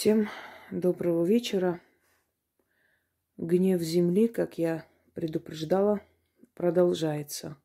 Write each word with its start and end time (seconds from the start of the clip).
Всем 0.00 0.30
доброго 0.70 1.26
вечера. 1.26 1.78
Гнев 3.36 3.82
земли, 3.82 4.28
как 4.28 4.56
я 4.56 4.86
предупреждала, 5.12 6.00
продолжается. 6.54 7.58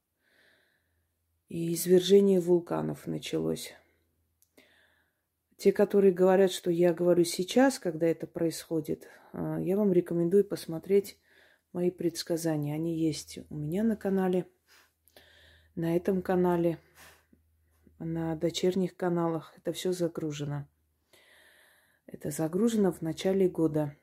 И 1.47 1.73
извержение 1.73 2.41
вулканов 2.41 3.07
началось. 3.07 3.73
Те, 5.55 5.71
которые 5.71 6.11
говорят, 6.11 6.51
что 6.51 6.69
я 6.69 6.93
говорю 6.93 7.23
сейчас, 7.23 7.79
когда 7.79 8.05
это 8.05 8.27
происходит, 8.27 9.07
а, 9.31 9.57
я 9.61 9.77
вам 9.77 9.93
рекомендую 9.93 10.43
посмотреть 10.43 11.17
мои 11.71 11.89
предсказания. 11.89 12.75
Они 12.75 12.97
есть 12.99 13.39
у 13.49 13.55
меня 13.55 13.81
на 13.85 13.95
канале, 13.95 14.45
на 15.75 15.95
этом 15.95 16.21
канале, 16.21 16.79
на 17.97 18.35
дочерних 18.35 18.97
каналах. 18.97 19.53
Это 19.55 19.71
все 19.71 19.93
загружено. 19.93 20.67
Это 22.07 22.29
загружено 22.31 22.91
в 22.91 23.01
начале 23.01 23.49
года, 23.49 23.95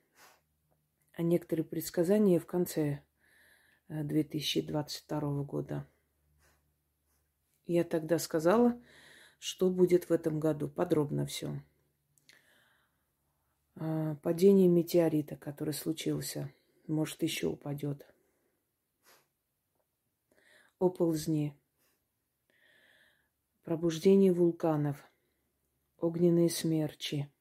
а 1.12 1.23
некоторые 1.23 1.65
предсказания 1.65 2.41
в 2.41 2.47
конце 2.47 3.02
2022 3.88 5.19
э, 5.19 5.45
года. 5.45 5.87
Я 7.66 7.84
тогда 7.84 8.19
сказала, 8.19 8.80
что 9.38 9.70
будет 9.70 10.09
в 10.09 10.12
этом 10.12 10.41
году. 10.41 10.69
Подробно 10.69 11.27
все. 11.27 11.62
А, 13.77 14.16
падение 14.16 14.69
метеорита, 14.69 15.37
который 15.37 15.75
случился, 15.75 16.53
может, 16.87 17.23
еще 17.23 17.47
упадет. 17.47 18.06
Оползни. 20.78 21.56
Пробуждение 23.62 24.33
вулканов. 24.33 25.03
Огненные 25.98 26.50
смерчи. 26.50 27.31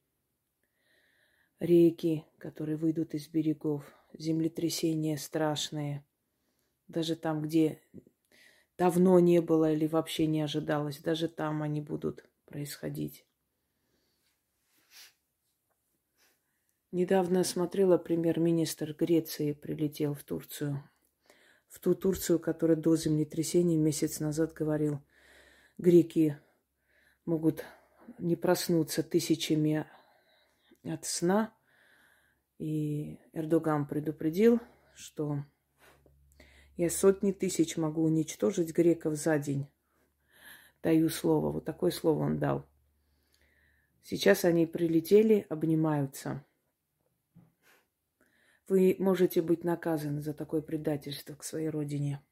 Реки, 1.61 2.25
которые 2.39 2.75
выйдут 2.75 3.13
из 3.13 3.27
берегов. 3.27 3.85
Землетрясения 4.17 5.15
страшные. 5.15 6.03
Даже 6.87 7.15
там, 7.15 7.43
где 7.43 7.79
давно 8.79 9.19
не 9.19 9.41
было 9.41 9.71
или 9.71 9.85
вообще 9.85 10.25
не 10.25 10.41
ожидалось. 10.41 10.97
Даже 10.97 11.27
там 11.27 11.61
они 11.61 11.79
будут 11.79 12.27
происходить. 12.47 13.27
Недавно 16.91 17.43
смотрела, 17.43 17.99
премьер-министр 17.99 18.95
Греции 18.95 19.53
прилетел 19.53 20.15
в 20.15 20.23
Турцию. 20.23 20.83
В 21.69 21.79
ту 21.79 21.93
Турцию, 21.93 22.39
которая 22.39 22.75
до 22.75 22.95
землетрясения 22.95 23.77
месяц 23.77 24.19
назад 24.19 24.53
говорил, 24.53 24.99
греки 25.77 26.39
могут 27.23 27.63
не 28.17 28.35
проснуться 28.35 29.03
тысячами 29.03 29.85
от 30.83 31.05
сна. 31.05 31.53
И 32.57 33.19
Эрдоган 33.33 33.87
предупредил, 33.87 34.59
что 34.95 35.43
я 36.77 36.89
сотни 36.89 37.31
тысяч 37.31 37.77
могу 37.77 38.03
уничтожить 38.03 38.73
греков 38.73 39.15
за 39.15 39.39
день. 39.39 39.67
Даю 40.83 41.09
слово. 41.09 41.51
Вот 41.51 41.65
такое 41.65 41.91
слово 41.91 42.23
он 42.23 42.39
дал. 42.39 42.67
Сейчас 44.03 44.45
они 44.45 44.65
прилетели, 44.65 45.45
обнимаются. 45.49 46.43
Вы 48.67 48.95
можете 48.99 49.41
быть 49.41 49.63
наказаны 49.63 50.21
за 50.21 50.33
такое 50.33 50.61
предательство 50.61 51.35
к 51.35 51.43
своей 51.43 51.69
родине. 51.69 52.23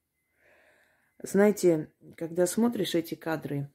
Знаете, 1.21 1.91
когда 2.15 2.47
смотришь 2.47 2.95
эти 2.95 3.13
кадры, 3.15 3.69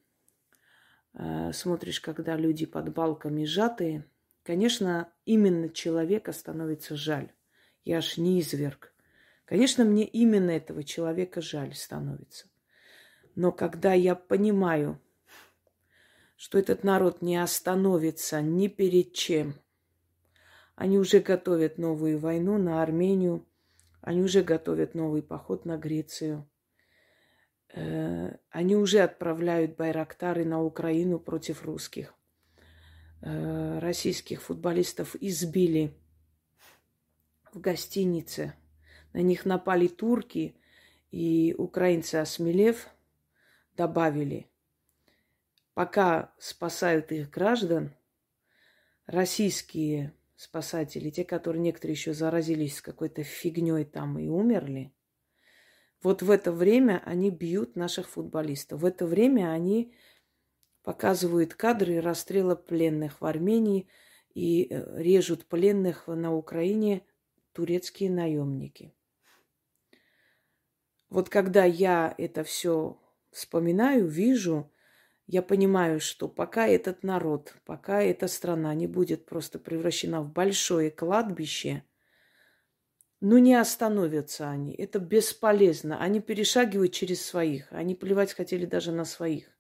э, 1.13 1.53
смотришь, 1.53 2.01
когда 2.01 2.37
люди 2.37 2.65
под 2.65 2.93
балками 2.93 3.45
сжатые, 3.45 4.09
конечно, 4.45 5.13
именно 5.25 5.69
человека 5.69 6.33
становится 6.33 6.95
жаль. 6.95 7.33
Я 7.85 7.99
аж 7.99 8.17
не 8.17 8.41
изверг. 8.41 8.93
Конечно, 9.45 9.85
мне 9.85 10.05
именно 10.05 10.51
этого 10.51 10.85
человека 10.85 11.41
жаль 11.41 11.75
становится. 11.75 12.49
Но 13.35 13.53
когда 13.53 13.93
я 13.93 14.15
понимаю, 14.15 15.01
что 16.37 16.59
этот 16.59 16.85
народ 16.85 17.21
не 17.21 17.37
остановится 17.37 18.41
ни 18.41 18.69
перед 18.69 19.13
чем, 19.13 19.55
они 20.77 20.99
уже 20.99 21.21
готовят 21.21 21.79
новую 21.79 22.19
войну 22.19 22.59
на 22.59 22.83
Армению, 22.83 23.47
они 24.01 24.23
уже 24.23 24.43
готовят 24.43 24.95
новый 24.95 25.23
поход 25.23 25.65
на 25.65 25.77
Грецию. 25.77 26.49
Э, 27.73 28.37
они 28.51 28.77
уже 28.77 29.01
отправляют 29.01 29.77
байрактары 29.77 30.45
на 30.45 30.63
Украину 30.63 31.19
против 31.19 31.65
русских. 31.65 32.15
Э, 33.27 33.79
российских 33.81 34.43
футболистов 34.43 35.17
избили 35.21 35.93
в 37.53 37.61
гостинице– 37.61 38.55
на 39.15 39.23
них 39.23 39.47
напали 39.47 39.87
турки, 39.87 40.57
и 41.11 41.55
украинцы, 41.57 42.17
осмелев, 42.17 42.89
добавили, 43.77 44.51
пока 45.73 46.35
спасают 46.39 47.13
их 47.13 47.31
граждан, 47.31 47.95
российские 49.07 50.13
спасатели, 50.35 51.11
те, 51.11 51.25
которые 51.25 51.63
некоторые 51.63 51.95
еще 51.95 52.13
заразились 52.13 52.81
какой-то 52.81 53.23
фигней 53.23 53.85
там 53.85 54.19
и 54.19 54.27
умерли, 54.27 54.93
вот 56.03 56.23
в 56.23 56.31
это 56.31 56.51
время 56.51 57.01
они 57.07 57.31
бьют 57.31 57.77
наших 57.77 58.09
футболистов. 58.09 58.81
В 58.81 58.85
это 58.85 59.07
время 59.07 59.53
они 59.53 59.95
показывают 60.85 61.55
кадры 61.55 62.01
расстрела 62.01 62.55
пленных 62.55 63.21
в 63.21 63.25
Армении 63.25 63.89
и 64.35 64.69
э, 64.71 65.03
режут 65.03 65.47
пленных 65.47 66.07
на 66.07 66.33
Украине 66.35 67.03
турецкие 67.53 68.11
наемники. 68.11 68.93
Вот 71.09 71.31
когда 71.31 71.65
я 71.65 72.15
это 72.19 72.45
все 72.45 73.01
вспоминаю, 73.31 74.07
вижу, 74.07 74.71
я 75.27 75.41
понимаю, 75.41 76.01
что 76.01 76.29
пока 76.29 76.67
этот 76.67 77.03
народ, 77.03 77.55
пока 77.65 78.03
эта 78.03 78.29
страна 78.29 78.75
не 78.75 78.87
будет 78.87 79.25
просто 79.25 79.59
превращена 79.59 80.21
в 80.21 80.31
большое 80.33 80.91
кладбище, 80.91 81.83
ну 83.21 83.39
не 83.39 83.55
остановятся 83.55 84.51
они. 84.51 84.75
Это 84.75 84.99
бесполезно. 84.99 85.99
Они 85.99 86.21
перешагивают 86.21 86.93
через 86.93 87.25
своих. 87.25 87.73
Они 87.73 87.95
плевать 87.95 88.35
хотели 88.35 88.67
даже 88.67 88.93
на 88.93 89.07
своих. 89.07 89.54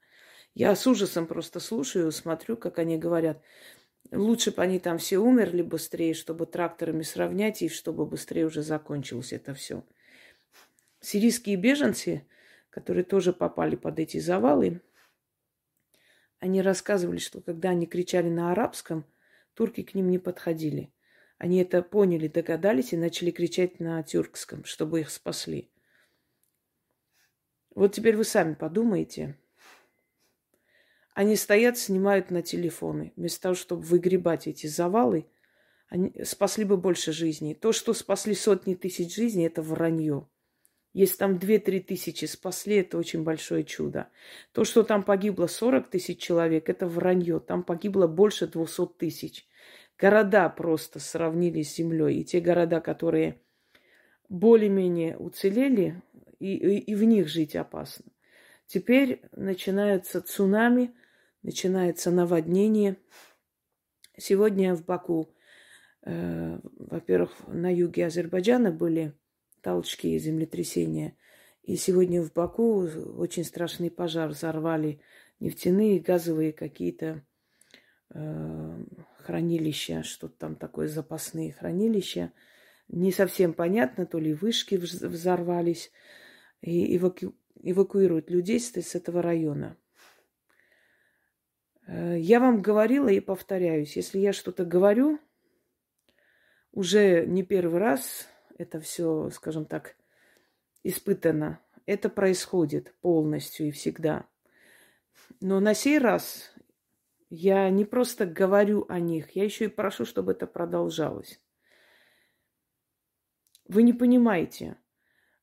Я 0.54 0.76
с 0.76 0.86
ужасом 0.86 1.26
просто 1.26 1.58
слушаю, 1.58 2.12
смотрю, 2.12 2.56
как 2.56 2.78
они 2.78 2.96
говорят. 2.96 3.42
Лучше 4.12 4.52
бы 4.52 4.62
они 4.62 4.78
там 4.78 4.98
все 4.98 5.18
умерли 5.18 5.62
быстрее, 5.62 6.14
чтобы 6.14 6.46
тракторами 6.46 7.02
сравнять, 7.02 7.62
и 7.62 7.68
чтобы 7.68 8.06
быстрее 8.06 8.46
уже 8.46 8.62
закончилось 8.62 9.32
это 9.32 9.54
все. 9.54 9.84
Сирийские 11.00 11.56
беженцы, 11.56 12.26
которые 12.70 13.04
тоже 13.04 13.32
попали 13.32 13.74
под 13.74 13.98
эти 13.98 14.18
завалы, 14.18 14.80
они 16.38 16.62
рассказывали, 16.62 17.18
что 17.18 17.40
когда 17.40 17.70
они 17.70 17.86
кричали 17.86 18.28
на 18.28 18.52
арабском, 18.52 19.06
турки 19.54 19.82
к 19.82 19.94
ним 19.94 20.10
не 20.10 20.18
подходили. 20.18 20.92
Они 21.38 21.58
это 21.58 21.82
поняли, 21.82 22.28
догадались 22.28 22.92
и 22.92 22.96
начали 22.96 23.30
кричать 23.30 23.80
на 23.80 24.02
тюркском, 24.02 24.64
чтобы 24.64 25.00
их 25.00 25.10
спасли. 25.10 25.70
Вот 27.74 27.92
теперь 27.92 28.16
вы 28.16 28.24
сами 28.24 28.54
подумайте. 28.54 29.36
Они 31.14 31.36
стоят, 31.36 31.78
снимают 31.78 32.30
на 32.30 32.42
телефоны. 32.42 33.12
Вместо 33.16 33.42
того, 33.42 33.54
чтобы 33.54 33.82
выгребать 33.82 34.48
эти 34.48 34.66
завалы, 34.66 35.26
они 35.88 36.12
спасли 36.24 36.64
бы 36.64 36.76
больше 36.76 37.12
жизней. 37.12 37.54
То, 37.54 37.72
что 37.72 37.94
спасли 37.94 38.34
сотни 38.34 38.74
тысяч 38.74 39.14
жизней, 39.14 39.46
это 39.46 39.62
вранье. 39.62 40.26
Если 40.92 41.16
там 41.16 41.36
2-3 41.36 41.80
тысячи 41.80 42.24
спасли, 42.24 42.76
это 42.76 42.98
очень 42.98 43.22
большое 43.22 43.64
чудо. 43.64 44.08
То, 44.52 44.64
что 44.64 44.82
там 44.82 45.04
погибло 45.04 45.46
40 45.46 45.88
тысяч 45.88 46.18
человек, 46.20 46.68
это 46.68 46.86
вранье. 46.86 47.38
Там 47.38 47.62
погибло 47.62 48.06
больше 48.08 48.48
200 48.48 48.86
тысяч. 48.98 49.46
Города 49.98 50.48
просто 50.48 50.98
сравнили 50.98 51.62
с 51.62 51.76
землей. 51.76 52.20
И 52.20 52.24
те 52.24 52.40
города, 52.40 52.80
которые 52.80 53.40
более-менее 54.28 55.16
уцелели, 55.16 56.02
и, 56.40 56.56
и, 56.56 56.78
и 56.78 56.94
в 56.94 57.04
них 57.04 57.28
жить 57.28 57.54
опасно. 57.54 58.06
Теперь 58.66 59.22
начинаются 59.32 60.20
цунами, 60.20 60.94
начинается 61.44 62.10
наводнение. 62.10 62.96
Сегодня 64.16 64.74
в 64.74 64.84
Баку, 64.84 65.32
э, 66.02 66.58
во-первых, 66.62 67.32
на 67.46 67.72
юге 67.72 68.06
Азербайджана 68.06 68.72
были 68.72 69.12
толчки, 69.60 70.18
землетрясения. 70.18 71.16
И 71.62 71.76
сегодня 71.76 72.22
в 72.22 72.32
Баку 72.32 72.88
очень 73.16 73.44
страшный 73.44 73.90
пожар 73.90 74.30
взорвали 74.30 75.00
нефтяные, 75.38 76.00
газовые 76.00 76.52
какие-то 76.52 77.22
э, 78.10 78.84
хранилища, 79.18 80.02
что-то 80.02 80.36
там 80.38 80.56
такое, 80.56 80.88
запасные 80.88 81.52
хранилища. 81.52 82.32
Не 82.88 83.12
совсем 83.12 83.52
понятно, 83.52 84.06
то 84.06 84.18
ли 84.18 84.34
вышки 84.34 84.76
взорвались. 84.76 85.90
И 86.60 86.96
эваку... 86.96 87.34
эвакуируют 87.62 88.30
людей 88.30 88.60
с 88.60 88.94
этого 88.94 89.20
района. 89.20 89.76
Э, 91.86 92.18
я 92.18 92.40
вам 92.40 92.62
говорила 92.62 93.08
и 93.08 93.20
повторяюсь, 93.20 93.96
если 93.96 94.18
я 94.18 94.32
что-то 94.32 94.64
говорю, 94.64 95.18
уже 96.72 97.26
не 97.26 97.42
первый 97.42 97.80
раз 97.80 98.28
это 98.58 98.80
все, 98.80 99.30
скажем 99.30 99.64
так, 99.64 99.96
испытано. 100.82 101.60
Это 101.86 102.08
происходит 102.08 102.94
полностью 103.00 103.68
и 103.68 103.70
всегда. 103.70 104.26
Но 105.40 105.60
на 105.60 105.74
сей 105.74 105.98
раз 105.98 106.54
я 107.30 107.68
не 107.70 107.84
просто 107.84 108.26
говорю 108.26 108.86
о 108.88 109.00
них, 109.00 109.32
я 109.32 109.44
еще 109.44 109.66
и 109.66 109.68
прошу, 109.68 110.04
чтобы 110.04 110.32
это 110.32 110.46
продолжалось. 110.46 111.40
Вы 113.66 113.82
не 113.82 113.92
понимаете, 113.92 114.76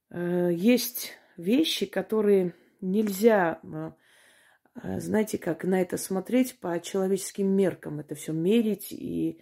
э, 0.09 0.49
есть 0.53 1.13
вещи, 1.37 1.85
которые 1.85 2.53
нельзя, 2.79 3.59
э, 3.63 3.91
знаете, 4.75 5.37
как 5.37 5.63
на 5.63 5.81
это 5.81 5.97
смотреть 5.97 6.59
по 6.59 6.79
человеческим 6.79 7.47
меркам, 7.47 7.99
это 7.99 8.15
все 8.15 8.33
мерить. 8.33 8.91
И 8.91 9.39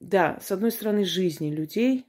да, 0.00 0.38
с 0.40 0.52
одной 0.52 0.70
стороны, 0.70 1.04
жизни 1.04 1.50
людей, 1.50 2.06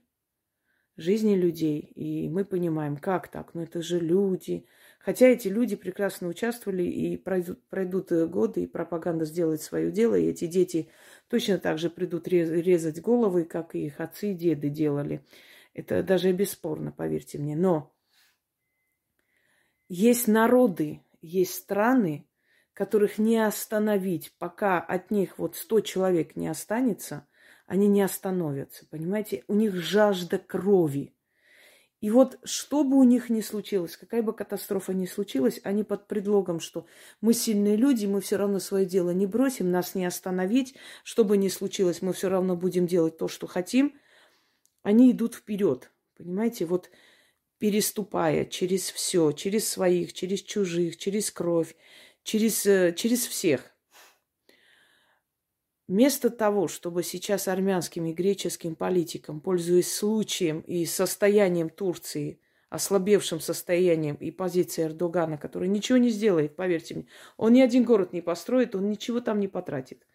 жизни 0.96 1.36
людей. 1.36 1.80
И 1.80 2.30
мы 2.30 2.46
понимаем, 2.46 2.98
как 2.98 3.28
так? 3.30 3.54
Ну 3.54 3.62
это 3.62 3.82
же 3.82 4.00
люди. 4.00 4.66
Хотя 5.00 5.28
эти 5.28 5.48
люди 5.48 5.76
прекрасно 5.76 6.28
участвовали 6.28 6.84
и 6.84 7.16
пройдут, 7.16 7.64
пройдут 7.70 8.12
годы, 8.30 8.64
и 8.64 8.68
пропаганда 8.68 9.24
сделает 9.24 9.62
свое 9.62 9.90
дело, 9.90 10.16
и 10.16 10.26
эти 10.26 10.48
дети 10.48 10.90
точно 11.30 11.60
так 11.60 11.78
же 11.78 11.90
придут 11.90 12.28
резать 12.28 13.02
головы, 13.02 13.46
как 13.46 13.74
и 13.74 13.86
их 13.86 14.02
отцы 14.02 14.32
и 14.32 14.36
деды 14.36 14.70
делали. 14.70 15.24
Это 15.74 16.04
даже 16.04 16.34
бесспорно, 16.34 16.92
поверьте 16.92 17.38
мне. 17.38 17.56
Но 17.56 17.94
есть 19.88 20.28
народы, 20.28 21.00
есть 21.22 21.54
страны, 21.54 22.28
которых 22.74 23.18
не 23.18 23.38
остановить, 23.38 24.34
пока 24.38 24.80
от 24.80 25.10
них 25.12 25.40
вот 25.40 25.56
сто 25.56 25.82
человек 25.82 26.36
не 26.36 26.48
останется, 26.48 27.28
они 27.66 27.88
не 27.88 28.02
остановятся, 28.02 28.86
понимаете? 28.90 29.44
У 29.48 29.56
них 29.56 29.76
жажда 29.76 30.38
крови. 30.38 31.14
И 32.00 32.12
вот 32.12 32.38
что 32.44 32.84
бы 32.84 32.98
у 32.98 33.04
них 33.04 33.32
ни 33.32 33.42
случилось, 33.42 33.98
какая 33.98 34.22
бы 34.22 34.32
катастрофа 34.32 34.94
ни 34.94 35.08
случилась, 35.08 35.60
они 35.64 35.84
под 35.84 36.08
предлогом, 36.08 36.60
что 36.60 36.86
мы 37.22 37.34
сильные 37.34 37.76
люди, 37.76 38.06
мы 38.06 38.22
все 38.22 38.38
равно 38.38 38.60
свое 38.60 38.86
дело 38.86 39.10
не 39.10 39.26
бросим, 39.26 39.72
нас 39.72 39.96
не 39.96 40.06
остановить, 40.06 40.76
что 41.04 41.26
бы 41.26 41.38
ни 41.38 41.48
случилось, 41.48 42.04
мы 42.04 42.14
все 42.14 42.30
равно 42.30 42.56
будем 42.56 42.86
делать 42.86 43.18
то, 43.18 43.28
что 43.28 43.48
хотим, 43.48 44.00
они 44.84 45.12
идут 45.12 45.34
вперед. 45.34 45.92
Понимаете, 46.16 46.66
вот 46.66 46.92
переступая 47.60 48.46
через 48.46 48.92
все, 48.92 49.32
через 49.32 49.70
своих, 49.70 50.14
через 50.14 50.42
чужих, 50.42 50.98
через 50.98 51.32
кровь, 51.32 51.76
через, 52.24 52.66
э, 52.66 52.94
через 52.96 53.26
всех. 53.26 53.74
Вместо 55.88 56.30
того, 56.30 56.68
чтобы 56.68 57.02
сейчас 57.02 57.48
армянским 57.48 58.06
и 58.06 58.14
греческим 58.14 58.76
политикам, 58.76 59.40
пользуясь 59.40 59.94
случаем 59.94 60.60
и 60.62 60.86
состоянием 60.86 61.70
Турции, 61.70 62.42
ослабевшим 62.70 63.40
состоянием 63.40 64.16
и 64.16 64.30
позицией 64.30 64.88
Эрдогана, 64.88 65.38
который 65.38 65.70
ничего 65.70 65.98
не 65.98 66.10
сделает, 66.10 66.58
поверьте 66.58 66.96
мне, 66.96 67.06
он 67.38 67.54
ни 67.54 67.62
один 67.62 67.86
город 67.86 68.12
не 68.12 68.22
построит, 68.22 68.76
он 68.76 68.90
ничего 68.90 69.22
там 69.22 69.40
не 69.40 69.48
потратит. 69.48 70.06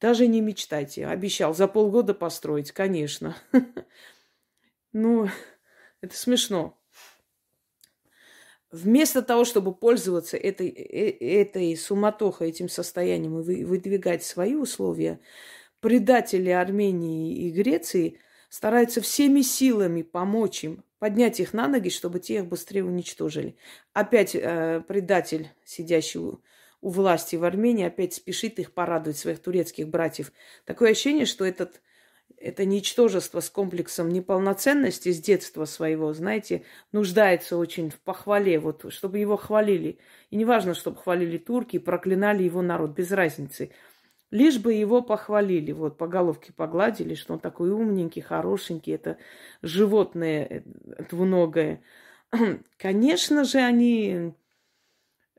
Даже 0.00 0.26
не 0.26 0.40
мечтайте. 0.40 1.06
Обещал 1.06 1.54
за 1.54 1.68
полгода 1.68 2.14
построить, 2.14 2.72
конечно. 2.72 3.36
Ну, 4.92 5.28
это 6.00 6.16
смешно. 6.16 6.79
Вместо 8.72 9.22
того, 9.22 9.44
чтобы 9.44 9.74
пользоваться 9.74 10.36
этой, 10.36 10.68
э, 10.68 11.10
этой 11.42 11.76
суматохой, 11.76 12.50
этим 12.50 12.68
состоянием 12.68 13.40
и 13.40 13.64
выдвигать 13.64 14.22
свои 14.22 14.54
условия, 14.54 15.20
предатели 15.80 16.50
Армении 16.50 17.46
и 17.46 17.50
Греции 17.50 18.20
стараются 18.48 19.00
всеми 19.00 19.42
силами 19.42 20.02
помочь 20.02 20.64
им, 20.64 20.84
поднять 21.00 21.40
их 21.40 21.52
на 21.54 21.68
ноги, 21.68 21.88
чтобы 21.88 22.20
те 22.20 22.36
их 22.36 22.46
быстрее 22.46 22.84
уничтожили. 22.84 23.56
Опять 23.92 24.34
э, 24.36 24.82
предатель, 24.86 25.50
сидящий 25.64 26.20
у, 26.20 26.42
у 26.80 26.90
власти 26.90 27.36
в 27.36 27.44
Армении, 27.44 27.86
опять 27.86 28.14
спешит 28.14 28.58
их 28.60 28.72
порадовать, 28.74 29.18
своих 29.18 29.40
турецких 29.40 29.88
братьев. 29.88 30.32
Такое 30.64 30.92
ощущение, 30.92 31.26
что 31.26 31.44
этот 31.44 31.80
это 32.36 32.64
ничтожество 32.64 33.40
с 33.40 33.50
комплексом 33.50 34.08
неполноценности 34.08 35.12
с 35.12 35.20
детства 35.20 35.64
своего, 35.64 36.12
знаете, 36.12 36.64
нуждается 36.92 37.56
очень 37.56 37.90
в 37.90 38.00
похвале, 38.00 38.58
вот, 38.58 38.92
чтобы 38.92 39.18
его 39.18 39.36
хвалили. 39.36 39.98
И 40.30 40.36
не 40.36 40.44
важно, 40.44 40.74
чтобы 40.74 40.96
хвалили 40.96 41.38
турки, 41.38 41.78
проклинали 41.78 42.42
его 42.42 42.62
народ, 42.62 42.90
без 42.92 43.10
разницы. 43.10 43.70
Лишь 44.30 44.58
бы 44.58 44.72
его 44.72 45.02
похвалили, 45.02 45.72
вот, 45.72 45.98
по 45.98 46.06
головке 46.06 46.52
погладили, 46.52 47.14
что 47.14 47.34
он 47.34 47.40
такой 47.40 47.70
умненький, 47.70 48.22
хорошенький, 48.22 48.92
это 48.92 49.18
животное 49.60 50.44
э, 50.44 50.62
двуногое. 51.10 51.82
Конечно 52.76 53.44
же, 53.44 53.58
они 53.58 54.32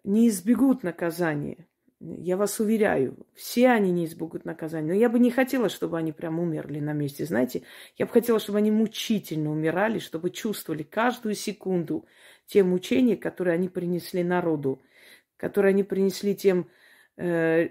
не 0.03 0.27
избегут 0.27 0.83
наказания. 0.83 1.67
Я 2.03 2.35
вас 2.35 2.59
уверяю, 2.59 3.15
все 3.35 3.69
они 3.69 3.91
не 3.91 4.05
избегут 4.05 4.43
наказания. 4.43 4.87
Но 4.87 4.93
я 4.95 5.07
бы 5.07 5.19
не 5.19 5.29
хотела, 5.29 5.69
чтобы 5.69 5.99
они 5.99 6.11
прям 6.11 6.39
умерли 6.39 6.79
на 6.79 6.93
месте. 6.93 7.25
Знаете, 7.25 7.61
я 7.95 8.07
бы 8.07 8.11
хотела, 8.11 8.39
чтобы 8.39 8.57
они 8.57 8.71
мучительно 8.71 9.51
умирали, 9.51 9.99
чтобы 9.99 10.31
чувствовали 10.31 10.81
каждую 10.81 11.35
секунду 11.35 12.07
те 12.47 12.63
мучения, 12.63 13.15
которые 13.15 13.53
они 13.53 13.69
принесли 13.69 14.23
народу, 14.23 14.81
которые 15.37 15.73
они 15.73 15.83
принесли 15.83 16.35
тем 16.35 16.71
э, 17.17 17.69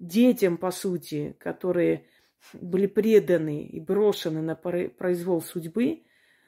детям, 0.00 0.56
по 0.56 0.72
сути, 0.72 1.36
которые 1.38 2.04
были 2.52 2.88
преданы 2.88 3.62
и 3.62 3.78
брошены 3.78 4.42
на 4.42 4.56
произвол 4.56 5.40
судьбы 5.40 6.02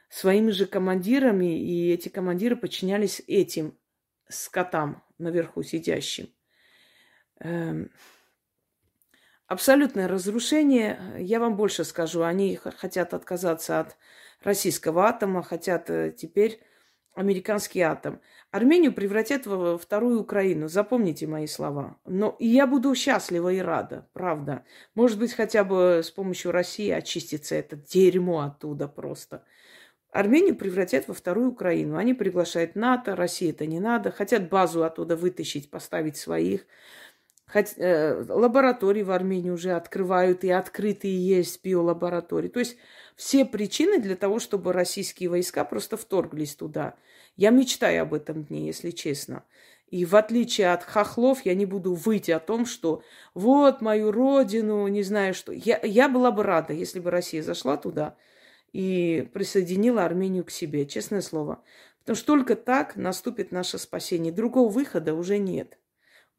своими 0.08 0.50
же 0.50 0.66
командирами, 0.66 1.62
и 1.62 1.92
эти 1.92 2.08
командиры 2.08 2.56
подчинялись 2.56 3.22
этим 3.28 3.78
скотам 4.28 5.04
наверху 5.18 5.62
сидящим. 5.62 6.28
Эм, 7.40 7.90
абсолютное 9.46 10.08
разрушение. 10.08 10.98
Я 11.18 11.40
вам 11.40 11.56
больше 11.56 11.84
скажу. 11.84 12.22
Они 12.22 12.56
хотят 12.56 13.14
отказаться 13.14 13.80
от 13.80 13.96
российского 14.42 15.06
атома, 15.06 15.42
хотят 15.42 15.90
э, 15.90 16.12
теперь 16.16 16.60
американский 17.14 17.80
атом. 17.80 18.20
Армению 18.50 18.92
превратят 18.92 19.46
во 19.46 19.78
вторую 19.78 20.20
Украину. 20.20 20.68
Запомните 20.68 21.26
мои 21.26 21.46
слова. 21.46 21.96
Но 22.04 22.36
я 22.38 22.66
буду 22.66 22.94
счастлива 22.94 23.52
и 23.52 23.58
рада, 23.58 24.08
правда. 24.12 24.64
Может 24.94 25.18
быть, 25.18 25.32
хотя 25.32 25.64
бы 25.64 26.02
с 26.04 26.10
помощью 26.10 26.52
России 26.52 26.90
очистится 26.90 27.54
это 27.54 27.76
дерьмо 27.76 28.40
оттуда 28.40 28.88
просто. 28.88 29.44
Армению 30.12 30.56
превратят 30.56 31.06
во 31.06 31.14
вторую 31.14 31.50
Украину. 31.50 31.96
Они 31.96 32.14
приглашают 32.14 32.74
НАТО, 32.74 33.14
России 33.14 33.50
это 33.50 33.66
не 33.66 33.78
надо. 33.78 34.10
Хотят 34.10 34.48
базу 34.48 34.82
оттуда 34.82 35.16
вытащить, 35.16 35.70
поставить 35.70 36.16
своих. 36.16 36.66
Хоть, 37.52 37.74
э, 37.78 38.24
лаборатории 38.28 39.02
в 39.02 39.10
Армении 39.10 39.50
уже 39.50 39.72
открывают, 39.72 40.44
и 40.44 40.50
открытые 40.50 41.26
есть 41.26 41.64
биолаборатории. 41.64 42.48
То 42.48 42.60
есть 42.60 42.76
все 43.16 43.44
причины 43.44 43.98
для 43.98 44.14
того, 44.14 44.38
чтобы 44.38 44.72
российские 44.72 45.30
войска 45.30 45.64
просто 45.64 45.96
вторглись 45.96 46.54
туда. 46.54 46.94
Я 47.36 47.50
мечтаю 47.50 48.02
об 48.02 48.14
этом 48.14 48.44
дне, 48.44 48.66
если 48.66 48.92
честно. 48.92 49.44
И 49.88 50.04
в 50.04 50.14
отличие 50.14 50.72
от 50.72 50.84
хохлов, 50.84 51.44
я 51.44 51.54
не 51.54 51.66
буду 51.66 51.94
выйти 51.94 52.30
о 52.30 52.38
том, 52.38 52.66
что 52.66 53.02
вот 53.34 53.80
мою 53.80 54.12
родину, 54.12 54.86
не 54.86 55.02
знаю 55.02 55.34
что. 55.34 55.52
Я, 55.52 55.80
я 55.82 56.08
была 56.08 56.30
бы 56.30 56.44
рада, 56.44 56.72
если 56.72 57.00
бы 57.00 57.10
Россия 57.10 57.42
зашла 57.42 57.76
туда 57.76 58.16
и 58.72 59.28
присоединила 59.34 60.04
Армению 60.04 60.44
к 60.44 60.52
себе, 60.52 60.86
честное 60.86 61.20
слово. 61.20 61.64
Потому 62.00 62.16
что 62.16 62.26
только 62.26 62.54
так 62.54 62.94
наступит 62.94 63.50
наше 63.50 63.78
спасение. 63.78 64.32
Другого 64.32 64.70
выхода 64.70 65.14
уже 65.14 65.38
нет. 65.38 65.79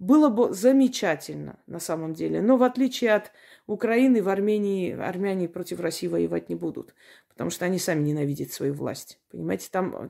Было 0.02 0.30
бы 0.30 0.52
замечательно 0.52 1.60
на 1.68 1.80
самом 1.80 2.16
деле. 2.16 2.42
Но 2.42 2.58
в 2.58 2.64
отличие 2.64 3.14
от 3.14 3.32
Украины, 3.68 4.24
в 4.24 4.30
Армении 4.30 5.00
армяне 5.00 5.48
против 5.48 5.80
России 5.80 6.08
воевать 6.08 6.50
не 6.50 6.56
будут. 6.56 6.96
Потому 7.30 7.52
что 7.52 7.66
они 7.66 7.78
сами 7.78 8.02
ненавидят 8.02 8.52
свою 8.52 8.74
власть. 8.74 9.20
Понимаете, 9.30 9.68
там 9.72 9.96
э, 9.96 10.10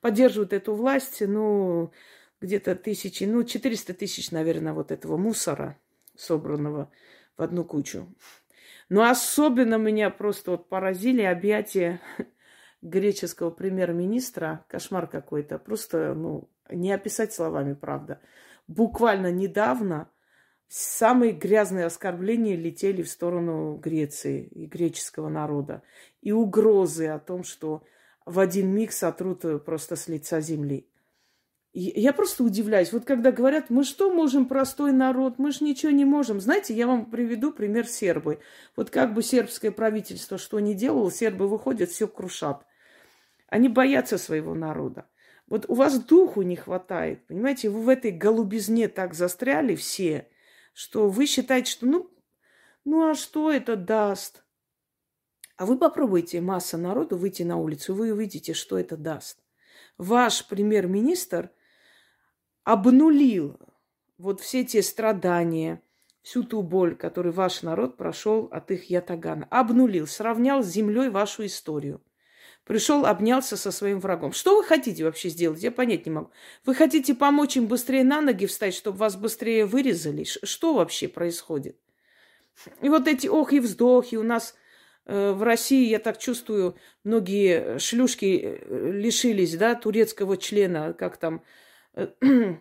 поддерживают 0.00 0.54
эту 0.54 0.74
власть, 0.74 1.20
ну, 1.20 1.92
где-то 2.40 2.76
тысячи, 2.76 3.24
ну, 3.24 3.44
400 3.44 3.92
тысяч, 3.92 4.30
наверное, 4.30 4.72
вот 4.72 4.90
этого 4.90 5.18
мусора, 5.18 5.78
собранного 6.16 6.90
в 7.36 7.42
одну 7.42 7.62
кучу. 7.62 8.08
Но 8.88 9.06
особенно 9.06 9.74
меня 9.74 10.08
просто 10.08 10.52
вот 10.52 10.70
поразили 10.70 11.20
объятия 11.20 12.00
греческого 12.80 13.50
премьер-министра. 13.50 14.64
Кошмар 14.68 15.06
какой-то. 15.06 15.58
Просто, 15.58 16.14
ну, 16.14 16.48
не 16.70 16.90
описать 16.90 17.34
словами, 17.34 17.74
правда 17.74 18.18
буквально 18.68 19.30
недавно 19.30 20.10
самые 20.68 21.32
грязные 21.32 21.86
оскорбления 21.86 22.56
летели 22.56 23.02
в 23.02 23.08
сторону 23.08 23.76
Греции 23.76 24.46
и 24.46 24.66
греческого 24.66 25.28
народа. 25.28 25.82
И 26.22 26.32
угрозы 26.32 27.06
о 27.06 27.18
том, 27.18 27.44
что 27.44 27.84
в 28.24 28.40
один 28.40 28.70
миг 28.70 28.92
сотрут 28.92 29.64
просто 29.64 29.96
с 29.96 30.08
лица 30.08 30.40
земли. 30.40 30.88
я 31.72 32.12
просто 32.12 32.42
удивляюсь. 32.42 32.92
Вот 32.92 33.04
когда 33.04 33.30
говорят, 33.30 33.70
мы 33.70 33.84
что 33.84 34.10
можем, 34.10 34.46
простой 34.46 34.92
народ, 34.92 35.38
мы 35.38 35.52
же 35.52 35.64
ничего 35.64 35.92
не 35.92 36.04
можем. 36.04 36.40
Знаете, 36.40 36.74
я 36.74 36.86
вам 36.86 37.10
приведу 37.10 37.52
пример 37.52 37.86
сербы. 37.86 38.40
Вот 38.74 38.90
как 38.90 39.14
бы 39.14 39.22
сербское 39.22 39.70
правительство 39.70 40.38
что 40.38 40.58
ни 40.58 40.72
делало, 40.72 41.12
сербы 41.12 41.46
выходят, 41.48 41.90
все 41.90 42.08
крушат. 42.08 42.66
Они 43.48 43.68
боятся 43.68 44.18
своего 44.18 44.54
народа. 44.54 45.06
Вот 45.48 45.66
у 45.68 45.74
вас 45.74 45.98
духу 45.98 46.42
не 46.42 46.56
хватает, 46.56 47.26
понимаете? 47.26 47.70
Вы 47.70 47.82
в 47.82 47.88
этой 47.88 48.10
голубизне 48.10 48.88
так 48.88 49.14
застряли 49.14 49.76
все, 49.76 50.28
что 50.72 51.08
вы 51.08 51.26
считаете, 51.26 51.70
что 51.70 51.86
ну, 51.86 52.10
ну 52.84 53.10
а 53.10 53.14
что 53.14 53.52
это 53.52 53.76
даст? 53.76 54.44
А 55.56 55.64
вы 55.64 55.78
попробуйте, 55.78 56.40
масса 56.40 56.76
народу, 56.76 57.16
выйти 57.16 57.42
на 57.42 57.56
улицу, 57.56 57.94
вы 57.94 58.12
увидите, 58.12 58.52
что 58.54 58.78
это 58.78 58.96
даст. 58.96 59.38
Ваш 59.96 60.46
премьер-министр 60.46 61.50
обнулил 62.64 63.58
вот 64.18 64.40
все 64.40 64.64
те 64.64 64.82
страдания, 64.82 65.80
всю 66.22 66.42
ту 66.42 66.62
боль, 66.62 66.96
которую 66.96 67.32
ваш 67.32 67.62
народ 67.62 67.96
прошел 67.96 68.48
от 68.50 68.70
их 68.72 68.90
ятагана. 68.90 69.46
Обнулил, 69.48 70.06
сравнял 70.06 70.62
с 70.62 70.66
землей 70.66 71.08
вашу 71.08 71.46
историю. 71.46 72.02
Пришел, 72.66 73.06
обнялся 73.06 73.56
со 73.56 73.70
своим 73.70 74.00
врагом. 74.00 74.32
Что 74.32 74.56
вы 74.56 74.64
хотите 74.64 75.04
вообще 75.04 75.28
сделать? 75.28 75.62
Я 75.62 75.70
понять 75.70 76.04
не 76.04 76.10
могу. 76.10 76.30
Вы 76.64 76.74
хотите 76.74 77.14
помочь 77.14 77.56
им 77.56 77.68
быстрее 77.68 78.02
на 78.02 78.20
ноги 78.20 78.46
встать, 78.46 78.74
чтобы 78.74 78.98
вас 78.98 79.14
быстрее 79.14 79.66
вырезали? 79.66 80.24
Что 80.24 80.74
вообще 80.74 81.06
происходит? 81.06 81.78
И 82.82 82.88
вот 82.88 83.06
эти 83.06 83.28
ох 83.28 83.52
и 83.52 83.60
вздохи 83.60 84.16
у 84.16 84.24
нас 84.24 84.56
э, 85.04 85.30
в 85.30 85.44
России, 85.44 85.88
я 85.88 86.00
так 86.00 86.18
чувствую, 86.18 86.76
многие 87.04 87.78
шлюшки 87.78 88.40
э, 88.42 88.90
лишились, 88.90 89.56
да, 89.56 89.76
турецкого 89.76 90.36
члена, 90.36 90.92
как 90.92 91.18
там, 91.18 91.44
э, 91.94 92.08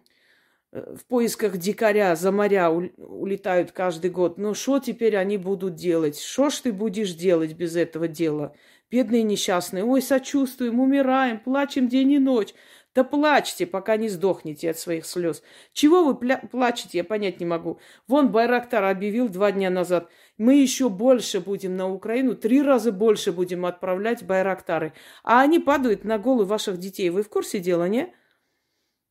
в 0.72 1.06
поисках 1.08 1.58
дикаря 1.58 2.16
за 2.16 2.32
моря 2.32 2.70
улетают 2.70 3.72
каждый 3.72 4.12
год. 4.12 4.38
Ну, 4.38 4.54
что 4.54 4.78
теперь 4.78 5.16
они 5.16 5.38
будут 5.38 5.74
делать? 5.74 6.20
Что 6.20 6.52
ж 6.52 6.60
ты 6.60 6.74
будешь 6.74 7.14
делать 7.14 7.54
без 7.54 7.76
этого 7.76 8.08
дела? 8.08 8.56
Бедные 8.92 9.24
несчастные. 9.24 9.84
Ой, 9.84 10.02
сочувствуем, 10.02 10.80
умираем, 10.80 11.40
плачем 11.40 11.88
день 11.88 12.12
и 12.12 12.20
ночь. 12.20 12.54
Да 12.96 13.04
плачьте, 13.04 13.66
пока 13.66 13.98
не 13.98 14.08
сдохнете 14.08 14.70
от 14.70 14.80
своих 14.80 15.06
слез. 15.06 15.44
Чего 15.74 16.06
вы 16.06 16.16
плачете, 16.16 17.00
я 17.00 17.04
понять 17.04 17.42
не 17.42 17.46
могу. 17.46 17.80
Вон 18.08 18.32
Байрактар 18.32 18.86
объявил 18.86 19.28
два 19.28 19.52
дня 19.52 19.70
назад. 19.70 20.10
Мы 20.38 20.56
еще 20.56 20.88
больше 20.88 21.42
будем 21.42 21.76
на 21.76 21.92
Украину, 21.92 22.36
три 22.36 22.62
раза 22.62 22.94
больше 22.94 23.34
будем 23.34 23.66
отправлять 23.66 24.24
Байрактары. 24.24 24.94
А 25.24 25.42
они 25.42 25.60
падают 25.60 26.06
на 26.06 26.18
головы 26.18 26.46
ваших 26.46 26.78
детей. 26.78 27.10
Вы 27.10 27.24
в 27.24 27.30
курсе 27.30 27.60
дела, 27.60 27.90
не? 27.90 28.14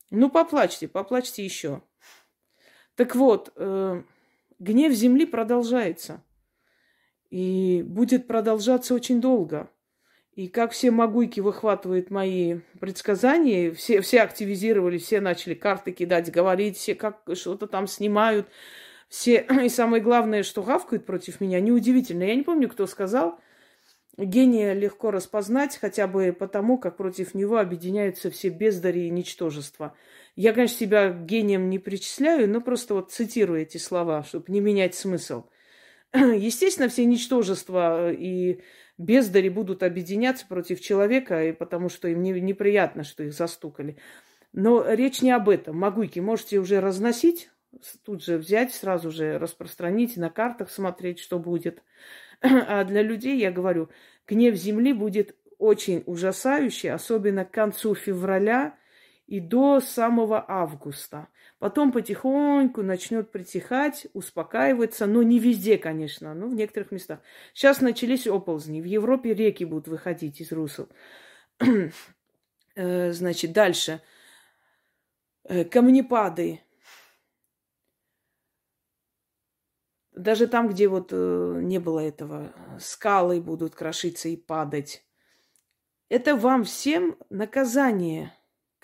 Ну, 0.09 0.31
поплачьте, 0.31 0.87
поплачьте 0.87 1.45
еще. 1.45 1.83
Так 2.95 3.15
вот, 3.15 3.53
э, 3.55 4.01
гнев 4.57 4.93
земли 4.93 5.27
продолжается. 5.27 6.23
И 7.35 7.83
будет 7.85 8.27
продолжаться 8.27 8.93
очень 8.93 9.19
долго. 9.19 9.69
И 10.35 10.47
как 10.47 10.71
все 10.71 10.89
могуйки 10.89 11.41
выхватывают 11.41 12.09
мои 12.09 12.59
предсказания, 12.79 13.73
все, 13.73 13.99
все 13.99 14.21
активизировались, 14.21 15.03
все 15.03 15.19
начали 15.19 15.53
карты 15.53 15.91
кидать, 15.91 16.31
говорить, 16.31 16.77
все 16.77 16.95
как 16.95 17.23
что-то 17.33 17.67
там 17.67 17.87
снимают. 17.87 18.47
Все, 19.09 19.45
и 19.65 19.67
самое 19.67 20.01
главное, 20.01 20.43
что 20.43 20.63
гавкают 20.63 21.05
против 21.05 21.41
меня, 21.41 21.59
неудивительно. 21.59 22.23
Я 22.23 22.35
не 22.35 22.43
помню, 22.43 22.69
кто 22.69 22.87
сказал, 22.87 23.37
Гения 24.15 24.71
легко 24.71 25.11
распознать, 25.11 25.77
хотя 25.77 26.07
бы 26.07 26.31
потому, 26.31 26.77
как 26.77 26.95
против 26.95 27.33
него 27.33 27.57
объединяются 27.57 28.31
все 28.31 28.47
бездари 28.47 29.07
и 29.07 29.09
ничтожества. 29.09 29.93
Я, 30.37 30.53
конечно, 30.53 30.77
себя 30.77 31.09
гением 31.11 31.69
не 31.69 31.79
причисляю, 31.79 32.49
но 32.49 32.61
просто 32.61 32.93
вот 32.93 33.11
цитирую 33.11 33.63
эти 33.63 33.75
слова, 33.75 34.23
чтобы 34.23 34.45
не 34.53 34.61
менять 34.61 34.95
смысл. 34.95 35.43
Естественно, 36.37 36.87
все 36.87 37.03
ничтожества 37.05 38.11
и 38.11 38.61
бездари 38.97 39.49
будут 39.49 39.83
объединяться 39.83 40.47
против 40.47 40.79
человека, 40.79 41.43
и 41.43 41.51
потому 41.51 41.89
что 41.89 42.07
им 42.07 42.21
не, 42.21 42.31
неприятно, 42.39 43.03
что 43.03 43.23
их 43.23 43.33
застукали. 43.33 43.97
Но 44.53 44.89
речь 44.89 45.21
не 45.21 45.31
об 45.31 45.49
этом. 45.49 45.77
Могуйки 45.77 46.19
можете 46.21 46.59
уже 46.59 46.79
разносить, 46.79 47.49
тут 48.05 48.23
же 48.23 48.37
взять, 48.37 48.73
сразу 48.73 49.11
же 49.11 49.37
распространить, 49.37 50.15
на 50.15 50.29
картах 50.29 50.71
смотреть, 50.71 51.19
что 51.19 51.39
будет. 51.39 51.83
А 52.41 52.83
для 52.85 53.01
людей, 53.01 53.37
я 53.37 53.51
говорю, 53.51 53.89
гнев 54.25 54.55
земли 54.55 54.93
будет 54.93 55.35
очень 55.57 56.03
ужасающий, 56.05 56.91
особенно 56.91 57.43
к 57.43 57.51
концу 57.51 57.93
февраля 57.93 58.77
и 59.27 59.41
до 59.41 59.81
самого 59.81 60.45
августа. 60.47 61.27
Потом 61.59 61.91
потихоньку 61.91 62.83
начнет 62.83 63.31
притихать, 63.31 64.07
успокаиваться, 64.13 65.05
но 65.05 65.23
не 65.23 65.39
везде, 65.39 65.77
конечно, 65.77 66.33
но 66.33 66.47
в 66.47 66.53
некоторых 66.53 66.91
местах. 66.91 67.21
Сейчас 67.53 67.79
начались 67.79 68.27
оползни. 68.27 68.81
В 68.81 68.85
Европе 68.85 69.33
реки 69.33 69.63
будут 69.63 69.87
выходить 69.87 70.41
из 70.41 70.51
русел. 70.51 70.89
Э, 72.77 73.13
значит, 73.13 73.53
дальше. 73.53 74.01
Э, 75.45 75.63
камнепады. 75.63 76.59
Даже 80.11 80.47
там, 80.47 80.67
где 80.67 80.89
вот 80.89 81.13
э, 81.13 81.59
не 81.61 81.79
было 81.79 82.01
этого, 82.01 82.53
скалы 82.77 83.39
будут 83.39 83.75
крошиться 83.75 84.27
и 84.27 84.35
падать. 84.35 85.05
Это 86.09 86.35
вам 86.35 86.65
всем 86.65 87.17
наказание. 87.29 88.34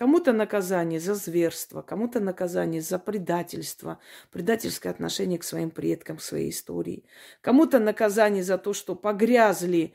Кому-то 0.02 0.34
наказание 0.34 1.00
за 1.00 1.14
зверство, 1.14 1.84
кому-то 1.84 2.20
наказание 2.20 2.82
за 2.82 2.98
предательство, 2.98 4.00
предательское 4.32 4.92
отношение 4.92 5.38
к 5.38 5.44
своим 5.44 5.70
предкам, 5.70 6.18
к 6.18 6.24
своей 6.24 6.50
истории. 6.50 7.06
Кому-то 7.42 7.78
наказание 7.78 8.42
за 8.42 8.58
то, 8.58 8.74
что 8.74 8.96
погрязли 8.96 9.94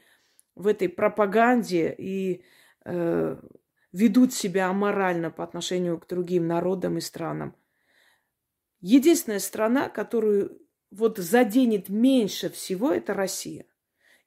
в 0.55 0.69
этой 0.69 0.89
пропаганде 0.89 1.93
и 1.99 2.45
э, 2.85 3.37
ведут 3.91 4.33
себя 4.33 4.69
аморально 4.69 5.33
по 5.33 5.43
отношению 5.43 5.99
к 5.99 6.07
другим 6.07 6.47
народам 6.47 6.99
и 6.99 7.01
странам. 7.01 7.57
Единственная 8.81 9.41
страна, 9.41 9.89
которую 9.89 10.63
вот 10.93 11.19
заденет 11.19 11.89
меньше 11.89 12.49
всего, 12.49 12.93
это 12.93 13.13
Россия. 13.13 13.67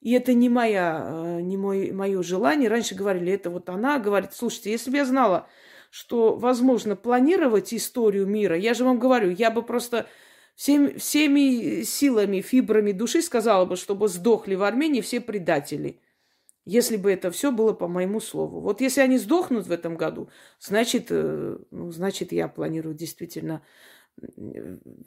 И 0.01 0.11
это 0.11 0.33
не, 0.33 0.49
моя, 0.49 1.07
э, 1.09 1.39
не 1.39 1.55
мой, 1.55 1.91
мое 1.93 2.21
желание. 2.21 2.67
Раньше 2.67 2.95
говорили, 2.95 3.31
это 3.31 3.49
вот 3.49 3.69
она 3.69 3.97
говорит, 3.97 4.33
слушайте, 4.33 4.71
если 4.71 4.91
бы 4.91 4.97
я 4.97 5.05
знала, 5.05 5.47
что 5.89 6.35
возможно 6.35 6.95
планировать 6.95 7.73
историю 7.73 8.27
мира, 8.27 8.57
я 8.57 8.73
же 8.73 8.83
вам 8.83 8.99
говорю, 8.99 9.29
я 9.29 9.51
бы 9.51 9.63
просто 9.63 10.07
всем, 10.55 10.97
всеми 10.99 11.83
силами, 11.83 12.41
фибрами 12.41 12.91
души 12.91 13.21
сказала 13.21 13.65
бы, 13.65 13.75
чтобы 13.75 14.07
сдохли 14.07 14.55
в 14.55 14.63
Армении 14.63 15.01
все 15.01 15.21
предатели. 15.21 16.01
Если 16.65 16.97
бы 16.97 17.11
это 17.11 17.31
все 17.31 17.51
было 17.51 17.73
по 17.73 17.87
моему 17.87 18.19
слову. 18.19 18.59
Вот 18.61 18.81
если 18.81 19.01
они 19.01 19.17
сдохнут 19.17 19.65
в 19.65 19.71
этом 19.71 19.97
году, 19.97 20.29
значит, 20.59 21.07
э, 21.09 21.57
ну, 21.71 21.91
значит 21.91 22.31
я 22.31 22.47
планирую 22.47 22.93
действительно 22.93 23.63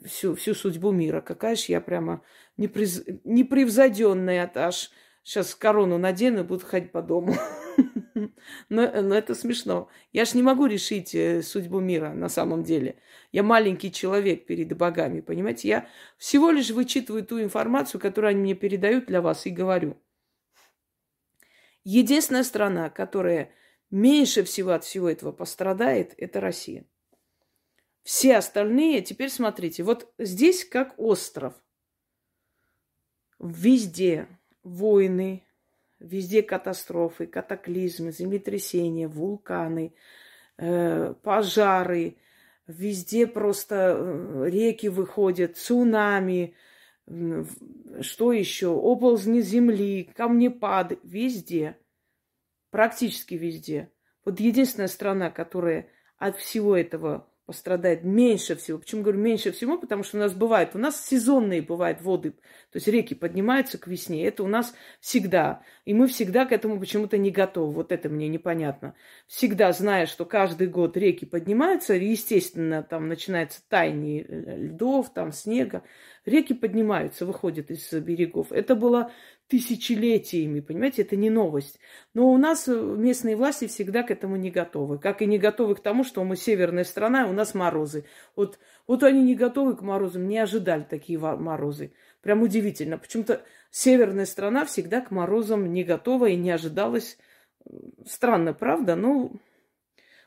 всю, 0.05 0.35
всю 0.35 0.53
судьбу 0.53 0.91
мира. 0.91 1.21
Какая 1.21 1.55
же 1.55 1.65
я 1.67 1.81
прямо 1.81 2.21
неприз... 2.57 3.03
непревзойденная. 3.23 4.51
Аж 4.55 4.91
сейчас 5.23 5.55
корону 5.55 5.97
надену 5.97 6.41
и 6.41 6.43
буду 6.43 6.65
ходить 6.65 6.91
по 6.91 7.01
дому. 7.01 7.35
но, 8.69 9.01
но 9.01 9.15
это 9.15 9.35
смешно. 9.35 9.89
Я 10.11 10.25
ж 10.25 10.33
не 10.33 10.43
могу 10.43 10.65
решить 10.65 11.15
э, 11.15 11.41
судьбу 11.41 11.79
мира 11.79 12.13
на 12.13 12.29
самом 12.29 12.63
деле. 12.63 12.97
Я 13.31 13.43
маленький 13.43 13.91
человек 13.91 14.45
перед 14.45 14.75
богами, 14.77 15.21
понимаете? 15.21 15.67
Я 15.67 15.89
всего 16.17 16.51
лишь 16.51 16.71
вычитываю 16.71 17.25
ту 17.25 17.41
информацию, 17.41 17.99
которую 17.99 18.31
они 18.31 18.41
мне 18.41 18.53
передают 18.55 19.05
для 19.07 19.21
вас, 19.21 19.45
и 19.45 19.49
говорю. 19.49 19.97
Единственная 21.83 22.43
страна, 22.43 22.89
которая 22.89 23.51
меньше 23.89 24.43
всего 24.43 24.71
от 24.71 24.83
всего 24.83 25.09
этого 25.09 25.31
пострадает, 25.31 26.13
это 26.17 26.39
Россия. 26.39 26.85
Все 28.03 28.37
остальные, 28.37 29.01
теперь 29.01 29.29
смотрите, 29.29 29.83
вот 29.83 30.13
здесь 30.17 30.65
как 30.65 30.93
остров. 30.97 31.53
Везде 33.39 34.27
войны, 34.63 35.45
везде 36.03 36.43
катастрофы, 36.43 37.25
катаклизмы, 37.25 38.11
землетрясения, 38.11 39.07
вулканы, 39.07 39.95
э, 40.57 41.13
пожары, 41.23 42.17
везде 42.67 43.25
просто 43.25 43.95
э, 43.97 44.49
реки 44.49 44.87
выходят, 44.87 45.57
цунами, 45.57 46.55
что 48.01 48.31
еще, 48.31 48.67
оползни 48.67 49.41
земли, 49.41 50.09
камнепады, 50.15 50.99
везде, 51.03 51.77
практически 52.69 53.33
везде. 53.33 53.91
Вот 54.23 54.39
единственная 54.39 54.87
страна, 54.87 55.29
которая 55.29 55.87
от 56.17 56.37
всего 56.37 56.77
этого 56.77 57.27
пострадает 57.45 58.03
меньше 58.03 58.55
всего. 58.55 58.79
Почему 58.79 59.01
говорю 59.01 59.19
меньше 59.19 59.51
всего? 59.51 59.77
Потому 59.77 60.03
что 60.03 60.17
у 60.17 60.19
нас 60.19 60.33
бывает, 60.33 60.71
у 60.73 60.77
нас 60.77 61.05
сезонные 61.05 61.61
бывают 61.61 62.01
воды, 62.01 62.31
то 62.31 62.77
есть 62.77 62.87
реки 62.87 63.13
поднимаются 63.13 63.77
к 63.77 63.87
весне. 63.87 64.25
Это 64.25 64.43
у 64.43 64.47
нас 64.47 64.73
всегда. 64.99 65.61
И 65.85 65.93
мы 65.93 66.07
всегда 66.07 66.45
к 66.45 66.51
этому 66.51 66.79
почему-то 66.79 67.17
не 67.17 67.31
готовы. 67.31 67.73
Вот 67.73 67.91
это 67.91 68.09
мне 68.09 68.27
непонятно. 68.27 68.95
Всегда 69.27 69.71
зная, 69.73 70.05
что 70.05 70.25
каждый 70.25 70.67
год 70.67 70.95
реки 70.95 71.25
поднимаются, 71.25 71.93
естественно, 71.93 72.83
там 72.83 73.07
начинается 73.07 73.61
таяние 73.67 74.23
льдов, 74.23 75.13
там 75.13 75.31
снега. 75.31 75.83
Реки 76.25 76.53
поднимаются, 76.53 77.25
выходят 77.25 77.69
из 77.69 77.91
берегов. 77.91 78.51
Это 78.51 78.75
было 78.75 79.11
тысячелетиями, 79.47 80.61
понимаете, 80.61 81.03
это 81.03 81.15
не 81.15 81.29
новость. 81.29 81.79
Но 82.13 82.31
у 82.31 82.37
нас 82.37 82.67
местные 82.67 83.35
власти 83.35 83.67
всегда 83.67 84.03
к 84.03 84.11
этому 84.11 84.35
не 84.35 84.49
готовы. 84.51 84.97
Как 84.99 85.21
и 85.21 85.25
не 85.25 85.37
готовы 85.37 85.75
к 85.75 85.81
тому, 85.81 86.03
что 86.03 86.23
мы 86.23 86.35
северная 86.35 86.83
страна, 86.83 87.23
и 87.23 87.29
у 87.29 87.33
нас 87.33 87.53
морозы. 87.53 88.05
Вот, 88.35 88.59
вот 88.87 89.03
они 89.03 89.21
не 89.21 89.35
готовы 89.35 89.75
к 89.75 89.81
морозам, 89.81 90.27
не 90.27 90.39
ожидали 90.39 90.83
такие 90.83 91.19
морозы. 91.19 91.93
Прям 92.21 92.41
удивительно. 92.41 92.97
Почему-то 92.97 93.43
северная 93.69 94.25
страна 94.25 94.65
всегда 94.65 95.01
к 95.01 95.11
морозам 95.11 95.71
не 95.71 95.83
готова 95.83 96.29
и 96.29 96.35
не 96.35 96.51
ожидалась. 96.51 97.17
Странно, 98.05 98.53
правда? 98.53 98.95
Ну, 98.95 99.39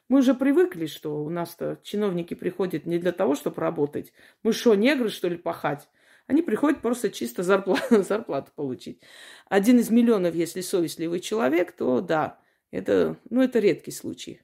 мы 0.09 0.23
же 0.23 0.35
привыкли, 0.35 0.87
что 0.87 1.25
у 1.25 1.31
нас-то 1.31 1.81
чиновники 1.83 2.35
приходят 2.35 2.87
не 2.87 2.99
для 2.99 3.13
того, 3.13 3.35
чтобы 3.35 3.61
работать. 3.61 4.13
Мы 4.43 4.53
что, 4.53 4.75
негры, 4.75 5.09
что 5.09 5.29
ли, 5.29 5.37
пахать? 5.37 5.89
Они 6.27 6.43
приходят 6.43 6.83
просто 6.83 7.11
чисто 7.11 7.43
зарплату, 7.43 8.03
зарплату 8.03 8.53
получить. 8.55 9.01
Один 9.49 9.79
из 9.79 9.91
миллионов, 9.91 10.35
если 10.35 10.61
совестливый 10.61 11.21
человек, 11.21 11.73
то 11.73 12.01
да, 12.01 12.41
это, 12.71 13.19
ну, 13.31 13.43
это 13.43 13.61
редкий 13.61 13.93
случай. 13.93 14.43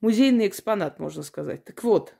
Музейный 0.00 0.46
экспонат, 0.46 0.98
можно 0.98 1.22
сказать. 1.22 1.64
Так 1.64 1.82
вот, 1.82 2.14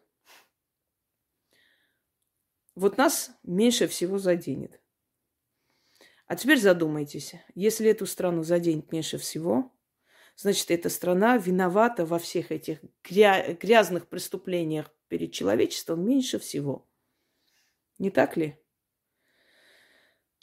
вот 2.75 2.97
нас 2.97 3.31
меньше 3.43 3.87
всего 3.87 4.19
заденет. 4.19 4.81
А 6.27 6.35
теперь 6.35 6.59
задумайтесь, 6.59 7.35
если 7.55 7.91
эту 7.91 8.07
страну 8.07 8.43
заденет 8.43 8.91
меньше 8.93 9.19
всего, 9.19 9.73
значит, 10.37 10.71
эта 10.71 10.89
страна 10.89 11.37
виновата 11.37 12.05
во 12.05 12.19
всех 12.19 12.51
этих 12.51 12.79
грязных 13.05 14.09
преступлениях 14.09 14.91
перед 15.09 15.33
человечеством 15.33 16.05
меньше 16.05 16.39
всего. 16.39 16.89
Не 17.99 18.11
так 18.11 18.37
ли? 18.37 18.59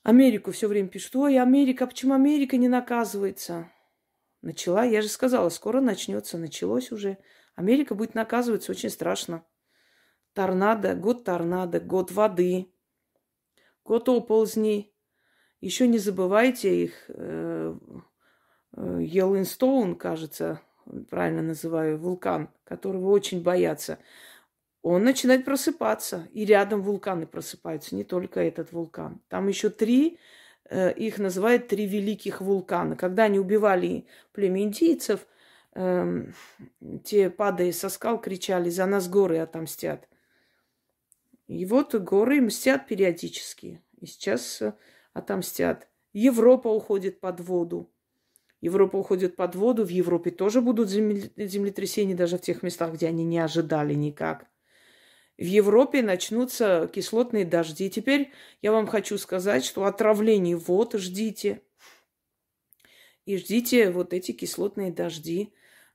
Америку 0.03 0.51
все 0.51 0.67
время 0.67 0.89
пишут. 0.89 1.15
Ой, 1.15 1.39
Америка, 1.39 1.87
почему 1.87 2.13
Америка 2.13 2.57
не 2.57 2.67
наказывается? 2.67 3.71
Начала, 4.41 4.83
я 4.83 5.01
же 5.01 5.07
сказала, 5.07 5.47
скоро 5.47 5.79
начнется, 5.79 6.37
началось 6.37 6.91
уже. 6.91 7.17
Америка 7.55 7.95
будет 7.95 8.13
наказываться 8.13 8.71
очень 8.71 8.89
страшно. 8.89 9.45
Торнадо, 10.33 10.95
год 10.95 11.23
торнадо, 11.23 11.79
год 11.79 12.11
воды, 12.11 12.73
год 13.85 14.09
оползней. 14.09 14.93
Еще 15.61 15.87
не 15.87 15.99
забывайте 15.99 16.83
их. 16.83 17.05
Э, 17.07 17.77
э, 18.75 18.97
Йеллинстоун, 19.01 19.95
кажется, 19.95 20.59
правильно 21.09 21.41
называю, 21.41 21.97
вулкан, 21.97 22.49
которого 22.65 23.11
очень 23.11 23.41
боятся 23.41 23.99
он 24.83 25.05
начинает 25.05 25.45
просыпаться. 25.45 26.27
И 26.33 26.45
рядом 26.45 26.81
вулканы 26.81 27.25
просыпаются, 27.25 27.95
не 27.95 28.03
только 28.03 28.41
этот 28.41 28.73
вулкан. 28.73 29.21
Там 29.29 29.47
еще 29.47 29.69
три, 29.69 30.19
э, 30.69 30.93
их 30.93 31.17
называют 31.17 31.69
три 31.69 31.87
великих 31.87 32.41
вулкана. 32.41 32.95
Когда 32.97 33.23
они 33.23 33.39
убивали 33.39 34.05
племя 34.33 34.61
индийцев, 34.61 35.25
э, 35.73 36.25
те, 37.05 37.29
падая 37.29 37.71
со 37.71 37.87
скал, 37.87 38.19
кричали, 38.19 38.69
за 38.69 38.85
нас 38.85 39.07
горы 39.07 39.39
отомстят. 39.39 40.07
И 41.47 41.65
вот 41.65 41.95
горы 41.95 42.41
мстят 42.41 42.85
периодически. 42.85 43.81
И 44.01 44.05
сейчас 44.05 44.61
э, 44.61 44.73
отомстят. 45.13 45.87
Европа 46.11 46.67
уходит 46.67 47.21
под 47.21 47.39
воду. 47.39 47.89
Европа 48.59 48.97
уходит 48.97 49.37
под 49.37 49.55
воду. 49.55 49.85
В 49.85 49.89
Европе 49.89 50.29
тоже 50.29 50.59
будут 50.61 50.89
землетрясения, 50.89 52.15
даже 52.15 52.37
в 52.37 52.41
тех 52.41 52.63
местах, 52.63 52.93
где 52.93 53.07
они 53.07 53.23
не 53.23 53.39
ожидали 53.39 53.93
никак 53.93 54.52
в 55.37 55.45
Европе 55.45 56.03
начнутся 56.03 56.89
кислотные 56.93 57.45
дожди. 57.45 57.89
Теперь 57.89 58.31
я 58.61 58.71
вам 58.71 58.85
хочу 58.85 59.17
сказать, 59.17 59.65
что 59.65 59.85
отравление 59.85 60.55
вод 60.55 60.93
ждите. 60.93 61.61
И 63.25 63.37
ждите 63.37 63.89
вот 63.89 64.13
эти 64.13 64.31
кислотные 64.31 64.91
дожди, 64.91 65.53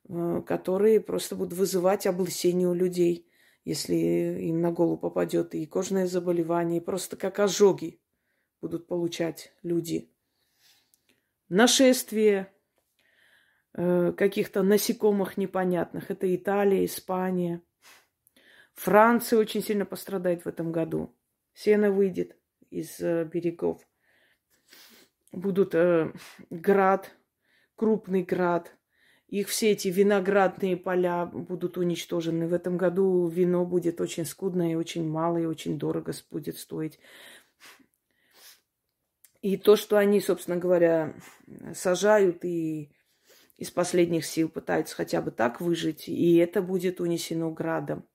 э, 0.09 0.43
которые 0.47 1.01
просто 1.01 1.37
будут 1.37 1.53
вызывать 1.53 2.07
облысение 2.07 2.67
у 2.67 2.75
людей, 2.75 3.29
если 3.65 3.95
им 3.95 4.61
на 4.61 4.73
голову 4.73 4.97
попадет 4.97 5.55
и 5.55 5.67
кожное 5.67 6.07
заболевание, 6.07 6.79
и 6.79 6.85
просто 6.85 7.17
как 7.17 7.39
ожоги 7.39 8.01
будут 8.61 8.89
получать 8.89 9.53
люди. 9.63 10.11
Нашествие 11.49 12.51
э, 13.75 14.13
каких-то 14.17 14.63
насекомых 14.63 15.37
непонятных. 15.37 16.11
Это 16.11 16.35
Италия, 16.35 16.85
Испания– 16.85 17.63
Франция 18.79 19.41
очень 19.41 19.61
сильно 19.61 19.85
пострадает 19.85 20.45
в 20.45 20.47
этом 20.47 20.71
году. 20.71 21.13
Сена 21.53 21.91
выйдет 21.91 22.37
из 22.71 23.01
э, 23.01 23.25
берегов. 23.25 23.81
Будут 25.33 25.75
э, 25.75 26.13
град, 26.49 27.11
крупный 27.75 28.23
град. 28.23 28.73
Их 29.27 29.49
все 29.49 29.73
эти 29.73 29.89
виноградные 29.89 30.77
поля 30.77 31.27
будут 31.27 31.77
уничтожены. 31.77 32.47
В 32.47 32.55
этом 32.55 32.77
году 32.77 33.27
вино 33.27 33.67
будет 33.67 34.01
очень 34.01 34.25
скудное, 34.25 34.77
очень 34.77 35.09
мало, 35.09 35.39
и 35.39 35.45
очень 35.45 35.77
дорого 35.77 36.13
будет 36.31 36.57
стоить. 36.57 37.01
И 39.43 39.57
то, 39.57 39.75
что 39.75 39.97
они, 39.97 40.21
собственно 40.21 40.57
говоря, 40.57 41.17
сажают 41.75 42.45
и 42.45 42.93
из 43.57 43.73
последних 43.73 44.25
сил 44.25 44.49
пытаются 44.49 44.95
хотя 44.95 45.21
бы 45.21 45.33
так 45.33 45.61
выжить, 45.61 46.09
и 46.09 46.37
это 46.37 46.63
будет 46.63 47.01
унесено 47.01 47.51
градом. 47.51 48.07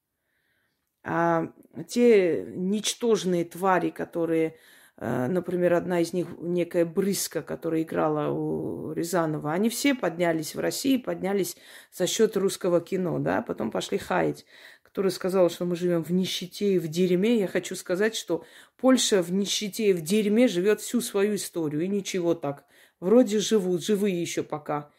А 1.04 1.52
те 1.88 2.46
ничтожные 2.48 3.46
твари, 3.46 3.90
которые, 3.90 4.56
э, 4.98 5.28
например, 5.28 5.74
одна 5.74 6.00
из 6.00 6.14
них, 6.14 6.28
некая 6.40 6.86
Брыска, 6.86 7.42
которая 7.42 7.82
играла 7.82 8.32
у 8.32 8.94
Рязанова, 8.94 9.52
они 9.52 9.70
все 9.70 9.96
поднялись 9.96 10.56
в 10.56 10.60
России, 10.60 10.98
поднялись 10.98 11.58
за 11.92 12.08
счет 12.08 12.38
русского 12.38 12.80
кино, 12.80 13.20
да, 13.20 13.42
потом 13.42 13.70
пошли 13.70 13.98
хаять, 13.98 14.46
которая 14.82 15.12
сказала, 15.12 15.50
что 15.50 15.66
мы 15.66 15.76
живем 15.76 16.04
в 16.04 16.12
нищете 16.12 16.76
и 16.76 16.80
в 16.80 16.88
дерьме. 16.88 17.40
Я 17.40 17.48
хочу 17.48 17.76
сказать, 17.76 18.16
что 18.16 18.46
Польша 18.78 19.22
в 19.22 19.32
нищете 19.34 19.90
и 19.90 19.94
в 19.94 20.02
дерьме 20.02 20.48
живет 20.48 20.80
всю 20.80 21.02
свою 21.02 21.36
историю, 21.36 21.82
и 21.82 21.88
ничего 21.88 22.34
так. 22.34 22.64
Вроде 23.00 23.40
живут, 23.40 23.84
живые 23.84 24.22
еще 24.22 24.44
пока. 24.44 24.90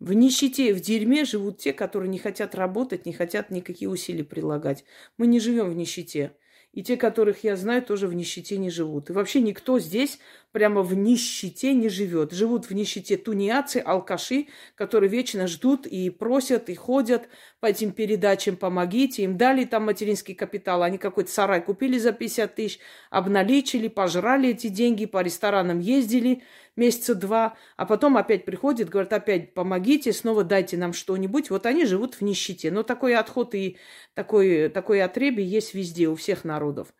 В 0.00 0.14
нищете, 0.14 0.72
в 0.72 0.80
дерьме 0.80 1.26
живут 1.26 1.58
те, 1.58 1.74
которые 1.74 2.08
не 2.08 2.18
хотят 2.18 2.54
работать, 2.54 3.04
не 3.04 3.12
хотят 3.12 3.50
никакие 3.50 3.90
усилия 3.90 4.24
прилагать. 4.24 4.82
Мы 5.18 5.26
не 5.26 5.40
живем 5.40 5.68
в 5.68 5.76
нищете. 5.76 6.32
И 6.72 6.82
те, 6.84 6.96
которых 6.96 7.42
я 7.42 7.56
знаю, 7.56 7.82
тоже 7.82 8.06
в 8.06 8.14
нищете 8.14 8.56
не 8.56 8.70
живут. 8.70 9.10
И 9.10 9.12
вообще 9.12 9.40
никто 9.40 9.78
здесь 9.80 10.20
прямо 10.52 10.82
в 10.82 10.94
нищете 10.94 11.74
не 11.74 11.88
живет. 11.88 12.32
Живут 12.32 12.66
в 12.66 12.70
нищете 12.72 13.16
тунеядцы, 13.16 13.82
алкаши, 13.84 14.46
которые 14.76 15.10
вечно 15.10 15.48
ждут 15.48 15.86
и 15.86 16.08
просят, 16.10 16.70
и 16.70 16.76
ходят 16.76 17.28
по 17.58 17.66
этим 17.66 17.90
передачам, 17.90 18.56
помогите. 18.56 19.24
Им 19.24 19.36
дали 19.36 19.64
там 19.64 19.84
материнский 19.84 20.34
капитал. 20.34 20.84
Они 20.84 20.96
какой-то 20.96 21.30
сарай 21.30 21.60
купили 21.60 21.98
за 21.98 22.12
50 22.12 22.54
тысяч, 22.54 22.78
обналичили, 23.10 23.88
пожрали 23.88 24.50
эти 24.50 24.68
деньги, 24.68 25.06
по 25.06 25.22
ресторанам 25.22 25.80
ездили 25.80 26.44
месяца 26.80 27.14
два, 27.14 27.56
а 27.76 27.86
потом 27.86 28.16
опять 28.16 28.44
приходят, 28.44 28.88
говорят, 28.88 29.12
опять 29.12 29.54
помогите, 29.54 30.12
снова 30.12 30.42
дайте 30.42 30.76
нам 30.76 30.92
что-нибудь. 30.92 31.50
Вот 31.50 31.66
они 31.66 31.84
живут 31.84 32.16
в 32.16 32.22
нищете. 32.22 32.72
Но 32.72 32.82
такой 32.82 33.14
отход 33.14 33.54
и 33.54 33.78
такой, 34.14 34.68
такой 34.68 35.02
отребий 35.02 35.44
есть 35.44 35.74
везде, 35.74 36.08
у 36.08 36.16
всех 36.16 36.44
народов. 36.44 36.92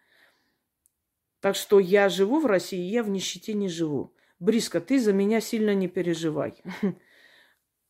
Так 1.40 1.56
что 1.56 1.80
я 1.80 2.08
живу 2.08 2.38
в 2.38 2.46
России, 2.46 2.90
я 2.90 3.02
в 3.02 3.08
нищете 3.08 3.54
не 3.54 3.68
живу. 3.68 4.14
Бриска, 4.38 4.80
ты 4.80 5.00
за 5.00 5.12
меня 5.12 5.40
сильно 5.40 5.74
не 5.74 5.88
переживай. 5.88 6.54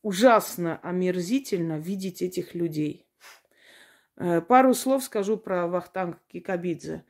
Ужасно 0.01 0.79
омерзительно 0.81 1.77
видеть 1.77 2.21
этих 2.21 2.55
людей. 2.55 3.05
Э, 4.17 4.41
пару 4.41 4.73
слов 4.73 5.03
скажу 5.03 5.37
про 5.37 5.67
Вахтанг 5.67 6.17
Кикабидзе. 6.27 7.03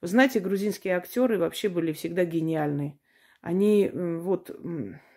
Вы 0.00 0.08
знаете, 0.08 0.38
грузинские 0.40 0.96
актеры 0.96 1.38
вообще 1.38 1.68
были 1.68 1.92
всегда 1.92 2.24
гениальные. 2.24 2.98
Они 3.48 3.90
вот 3.92 4.50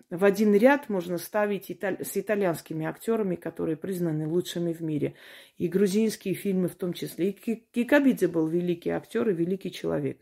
в 0.09 0.23
один 0.23 0.55
ряд 0.55 0.89
можно 0.89 1.17
ставить 1.17 1.71
италь... 1.71 2.03
с 2.03 2.17
итальянскими 2.17 2.85
актерами, 2.85 3.35
которые 3.35 3.75
признаны 3.75 4.27
лучшими 4.27 4.73
в 4.73 4.81
мире. 4.81 5.15
И 5.57 5.67
грузинские 5.67 6.33
фильмы 6.33 6.67
в 6.67 6.75
том 6.75 6.93
числе. 6.93 7.29
И 7.29 7.55
Кикабидзе 7.71 8.27
был 8.27 8.47
великий 8.47 8.91
актер 8.91 9.29
и 9.29 9.33
великий 9.33 9.71
человек 9.71 10.19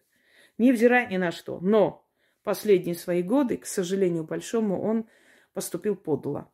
невзирая 0.60 1.08
ни 1.08 1.17
на 1.17 1.32
что. 1.32 1.60
Но 1.60 2.06
последние 2.43 2.93
свои 2.93 3.24
годы, 3.24 3.58
к 3.58 3.65
сожалению 3.65 4.26
большому, 4.26 4.80
он 4.80 5.08
поступил 5.54 5.95
подло. 5.95 6.52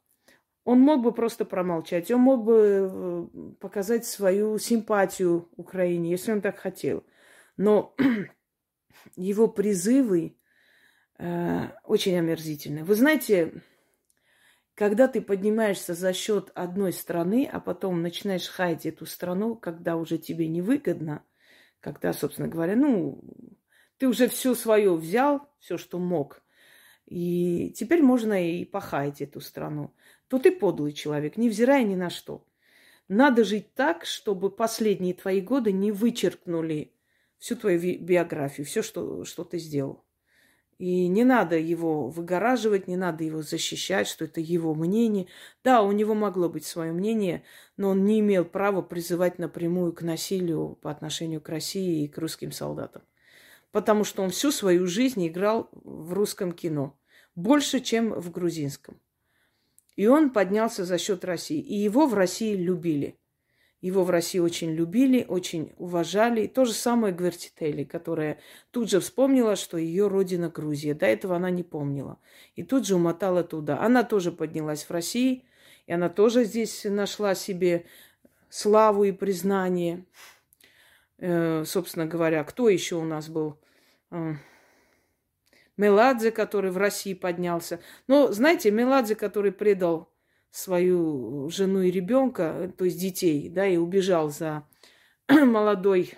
Он 0.63 0.80
мог 0.80 1.04
бы 1.04 1.12
просто 1.12 1.46
промолчать, 1.46 2.10
он 2.10 2.22
мог 2.22 2.44
бы 2.44 2.89
э, 2.91 3.28
показать 3.60 4.06
свою 4.06 4.58
симпатию 4.58 5.48
Украине, 5.58 6.12
если 6.12 6.32
он 6.32 6.41
так 6.41 6.58
хотел. 6.58 7.04
Но 7.56 7.96
его 9.15 9.48
призывы 9.48 10.38
э, 11.17 11.69
очень 11.84 12.17
омерзительны. 12.17 12.84
Вы 12.84 12.95
знаете, 12.95 13.62
когда 14.75 15.08
ты 15.08 15.21
поднимаешься 15.21 15.93
за 15.93 16.13
счет 16.13 16.51
одной 16.54 16.93
страны, 16.93 17.49
а 17.51 17.60
потом 17.60 18.01
начинаешь 18.01 18.47
хаять 18.47 18.86
эту 18.86 19.06
страну, 19.06 19.56
когда 19.56 19.95
уже 19.95 20.17
тебе 20.17 20.47
невыгодно, 20.47 21.23
когда, 21.80 22.13
собственно 22.13 22.47
говоря, 22.47 22.75
ну, 22.75 23.23
ты 23.97 24.08
уже 24.08 24.28
все 24.28 24.56
свое 24.56 24.93
взял, 24.93 25.49
все, 25.60 25.78
что 25.78 25.99
мог, 25.99 26.43
и 27.06 27.71
теперь 27.75 28.01
можно 28.01 28.34
и 28.49 28.65
похаять 28.65 29.21
эту 29.21 29.39
страну, 29.39 29.93
то 30.28 30.39
ты 30.39 30.51
подлый 30.51 30.91
человек, 30.91 31.38
невзирая 31.38 31.84
ни 31.84 31.95
на 31.95 32.10
что. 32.10 32.45
Надо 33.08 33.43
жить 33.43 33.75
так, 33.75 34.06
чтобы 34.06 34.49
последние 34.49 35.13
твои 35.13 35.39
годы 35.39 35.71
не 35.71 35.91
вычеркнули 35.91 36.93
всю 37.38 37.56
твою 37.56 37.80
биографию, 37.99 38.65
все, 38.65 38.82
что, 38.82 39.23
что 39.25 39.43
ты 39.43 39.60
сделал. 39.60 40.05
И 40.78 41.08
не 41.08 41.24
надо 41.24 41.58
его 41.58 42.10
выгораживать, 42.10 42.88
не 42.88 42.98
надо 42.98 43.24
его 43.24 43.42
защищать, 43.42 44.08
что 44.08 44.26
это 44.26 44.42
его 44.42 44.76
мнение. 44.76 45.28
Да, 45.64 45.82
у 45.82 45.92
него 45.92 46.16
могло 46.16 46.50
быть 46.50 46.66
свое 46.66 46.92
мнение, 46.92 47.44
но 47.78 47.90
он 47.90 48.04
не 48.04 48.20
имел 48.20 48.44
права 48.44 48.82
призывать 48.82 49.40
напрямую 49.40 49.94
к 49.94 50.02
насилию 50.02 50.78
по 50.82 50.92
отношению 50.92 51.40
к 51.40 51.50
России 51.50 52.04
и 52.04 52.08
к 52.08 52.18
русским 52.18 52.52
солдатам 52.52 53.04
потому 53.76 54.06
что 54.06 54.24
он 54.24 54.30
всю 54.30 54.52
свою 54.52 54.88
жизнь 54.88 55.28
играл 55.28 55.70
в 55.74 56.14
русском 56.14 56.54
кино, 56.54 56.98
больше, 57.36 57.82
чем 57.82 58.14
в 58.14 58.32
грузинском. 58.32 59.02
И 59.98 60.08
он 60.08 60.30
поднялся 60.30 60.86
за 60.86 60.98
счет 60.98 61.26
России. 61.26 61.60
И 61.60 61.76
его 61.76 62.08
в 62.08 62.14
России 62.14 62.56
любили. 62.56 63.20
Его 63.86 64.04
в 64.04 64.10
России 64.10 64.39
очень 64.39 64.71
любили, 64.71 65.28
очень 65.30 65.71
уважали. 65.78 66.41
И 66.41 66.48
то 66.48 66.65
же 66.65 66.74
самое 66.74 67.13
Гвертители, 67.13 67.84
которая 67.84 68.39
тут 68.71 68.89
же 68.89 69.00
вспомнила, 69.00 69.56
что 69.56 69.78
ее 69.78 70.08
родина 70.08 70.50
Грузия. 70.50 70.95
До 70.95 71.06
этого 71.06 71.36
она 71.36 71.52
не 71.52 71.62
помнила. 71.62 72.17
И 72.56 72.63
тут 72.63 72.88
же 72.88 72.95
умотала 72.95 73.43
туда. 73.43 73.80
Она 73.80 74.02
тоже 74.02 74.32
поднялась 74.32 74.86
в 74.86 74.89
России, 74.89 75.45
и 75.86 75.93
она 75.93 76.10
тоже 76.10 76.45
здесь 76.45 76.84
нашла 76.86 77.36
себе 77.36 77.86
славу 78.50 79.04
и 79.04 79.12
признание. 79.12 80.04
Э, 81.19 81.63
собственно 81.63 82.08
говоря, 82.08 82.43
кто 82.43 82.69
еще 82.69 82.95
у 82.95 83.04
нас 83.04 83.30
был 83.30 83.60
Меладзе, 85.78 86.32
который 86.32 86.71
в 86.71 86.78
России 86.78 87.13
поднялся. 87.13 87.80
Но, 88.08 88.32
знаете, 88.32 88.71
Меладзе, 88.71 89.13
который 89.13 89.52
предал 89.52 90.10
свою 90.56 91.50
жену 91.50 91.82
и 91.82 91.91
ребенка, 91.91 92.72
то 92.78 92.86
есть 92.86 93.00
детей, 93.00 93.50
да, 93.50 93.68
и 93.68 93.76
убежал 93.76 94.30
за 94.30 94.65
молодой 95.30 96.13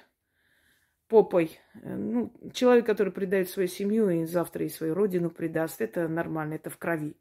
попой. 1.08 1.60
Ну, 1.73 2.32
человек, 2.54 2.86
который 2.86 3.12
предает 3.12 3.50
свою 3.50 3.67
семью 3.67 4.10
и 4.10 4.26
завтра 4.26 4.63
и 4.65 4.69
свою 4.69 4.93
родину 4.93 5.32
предаст, 5.32 5.82
это 5.82 6.08
нормально, 6.08 6.54
это 6.54 6.69
в 6.69 6.78
крови. 6.78 7.17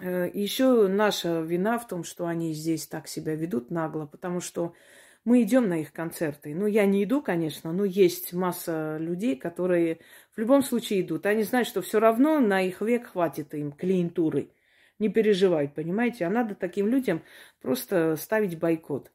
Э, 0.00 0.30
Еще 0.32 0.88
наша 0.88 1.42
вина 1.42 1.78
в 1.78 1.86
том, 1.86 2.02
что 2.02 2.26
они 2.26 2.54
здесь 2.54 2.86
так 2.86 3.06
себя 3.06 3.34
ведут 3.34 3.70
нагло, 3.70 4.06
потому 4.06 4.40
что 4.40 4.72
мы 5.26 5.42
идем 5.42 5.68
на 5.68 5.82
их 5.82 5.92
концерты. 5.92 6.54
Ну, 6.54 6.66
я 6.66 6.86
не 6.86 7.04
иду, 7.04 7.20
конечно, 7.20 7.72
но 7.72 7.84
есть 7.84 8.32
масса 8.32 8.96
людей, 8.98 9.36
которые 9.36 9.98
в 10.34 10.38
любом 10.38 10.62
случае 10.62 11.02
идут. 11.02 11.26
Они 11.26 11.42
знают, 11.42 11.68
что 11.68 11.82
все 11.82 12.00
равно 12.00 12.40
на 12.40 12.62
их 12.62 12.80
век 12.80 13.08
хватит 13.08 13.52
им 13.52 13.72
клиентуры. 13.72 14.50
Не 14.98 15.08
переживают, 15.08 15.74
понимаете? 15.74 16.24
А 16.24 16.30
надо 16.30 16.54
таким 16.54 16.88
людям 16.88 17.22
просто 17.60 18.16
ставить 18.16 18.58
бойкот. 18.58 19.12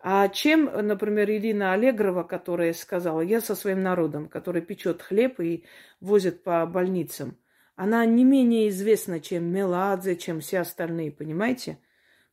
А 0.00 0.28
чем, 0.28 0.70
например, 0.86 1.28
Ирина 1.30 1.72
Аллегрова, 1.72 2.22
которая 2.22 2.72
сказала, 2.72 3.20
я 3.20 3.40
со 3.40 3.56
своим 3.56 3.82
народом, 3.82 4.28
который 4.28 4.62
печет 4.62 5.02
хлеб 5.02 5.40
и 5.40 5.64
возит 6.00 6.44
по 6.44 6.64
больницам, 6.66 7.36
она 7.74 8.04
не 8.06 8.24
менее 8.24 8.68
известна, 8.68 9.18
чем 9.20 9.44
Меладзе, 9.52 10.16
чем 10.16 10.40
все 10.40 10.60
остальные, 10.60 11.10
понимаете? 11.10 11.78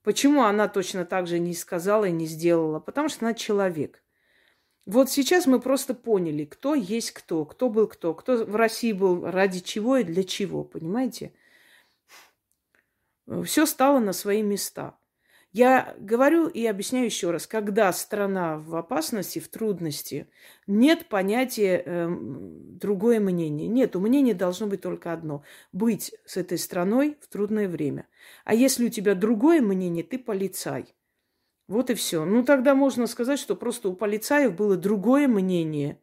Почему 0.04 0.44
она 0.44 0.68
точно 0.68 1.06
так 1.06 1.26
же 1.26 1.40
не 1.40 1.56
сказала 1.56 2.06
и 2.06 2.12
не 2.12 2.28
сделала? 2.28 2.80
Потому 2.80 3.10
что 3.10 3.26
она 3.26 3.34
человек. 3.34 4.04
Вот 4.86 5.10
сейчас 5.10 5.48
мы 5.48 5.60
просто 5.60 5.96
поняли, 5.96 6.46
кто 6.46 6.76
есть 6.76 7.12
кто, 7.12 7.44
кто 7.46 7.70
был 7.70 7.88
кто, 7.88 8.14
кто 8.14 8.46
в 8.46 8.56
России 8.56 8.94
был 8.94 9.26
ради 9.26 9.60
чего 9.62 9.98
и 9.98 10.04
для 10.04 10.24
чего, 10.24 10.64
понимаете? 10.64 11.34
Все 13.44 13.66
стало 13.66 14.00
на 14.00 14.14
свои 14.14 14.42
места. 14.42 14.98
Я 15.52 15.96
говорю 15.98 16.48
и 16.48 16.66
объясняю 16.66 17.06
еще 17.06 17.32
раз, 17.32 17.48
когда 17.48 17.92
страна 17.94 18.58
в 18.58 18.76
опасности, 18.76 19.40
в 19.40 19.48
трудности, 19.48 20.28
нет 20.68 21.08
понятия 21.08 21.82
э, 21.86 22.10
другое 22.10 23.22
мнение. 23.22 23.70
Нет, 23.70 23.96
у 23.96 24.02
мнения 24.02 24.34
должно 24.34 24.68
быть 24.68 24.82
только 24.82 25.14
одно. 25.14 25.44
Быть 25.72 26.14
с 26.26 26.36
этой 26.36 26.58
страной 26.58 27.18
в 27.22 27.30
трудное 27.30 27.70
время. 27.70 28.06
А 28.44 28.54
если 28.54 28.88
у 28.88 28.90
тебя 28.90 29.16
другое 29.16 29.62
мнение, 29.62 30.04
ты 30.04 30.20
полицай. 30.20 30.94
Вот 31.70 31.90
и 31.90 31.94
все. 31.94 32.26
Ну, 32.26 32.44
тогда 32.44 32.76
можно 32.76 33.08
сказать, 33.08 33.40
что 33.40 33.56
просто 33.56 33.88
у 33.88 33.94
полицаев 33.94 34.58
было 34.58 34.76
другое 34.76 35.30
мнение. 35.30 36.02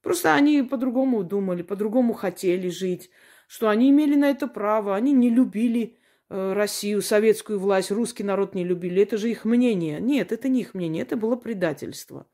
Просто 0.00 0.32
они 0.32 0.62
по-другому 0.62 1.24
думали, 1.24 1.60
по-другому 1.60 2.14
хотели 2.14 2.70
жить, 2.70 3.10
что 3.48 3.68
они 3.68 3.90
имели 3.90 4.14
на 4.16 4.30
это 4.30 4.48
право, 4.48 4.96
они 4.96 5.12
не 5.12 5.28
любили 5.28 5.98
Э, 5.98 6.03
Россию, 6.28 7.02
советскую 7.02 7.58
власть, 7.58 7.90
русский 7.90 8.24
народ 8.24 8.54
не 8.54 8.64
любили. 8.64 9.02
Это 9.02 9.18
же 9.18 9.30
их 9.30 9.44
мнение. 9.44 10.00
Нет, 10.00 10.32
это 10.32 10.48
не 10.48 10.62
их 10.62 10.74
мнение, 10.74 11.02
это 11.02 11.16
было 11.16 11.36
предательство. 11.36 12.26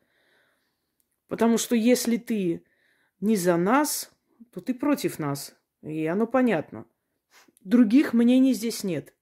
Потому 1.29 1.59
что 1.59 1.75
если 1.75 2.17
ты 2.17 2.65
не 3.21 3.37
за 3.37 3.57
нас, 3.57 4.13
то 4.53 4.61
ты 4.61 4.75
против 4.75 5.19
нас. 5.19 5.57
И 5.83 6.07
оно 6.07 6.27
понятно. 6.27 6.87
Других 7.61 8.13
мнений 8.13 8.55
здесь 8.55 8.85
нет. 8.85 9.15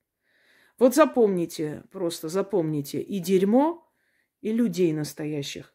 Вот 0.78 0.94
запомните, 0.94 1.83
просто 1.90 2.28
запомните 2.28 3.00
и 3.00 3.18
дерьмо, 3.18 3.85
и 4.40 4.52
людей 4.52 4.92
настоящих. 4.92 5.74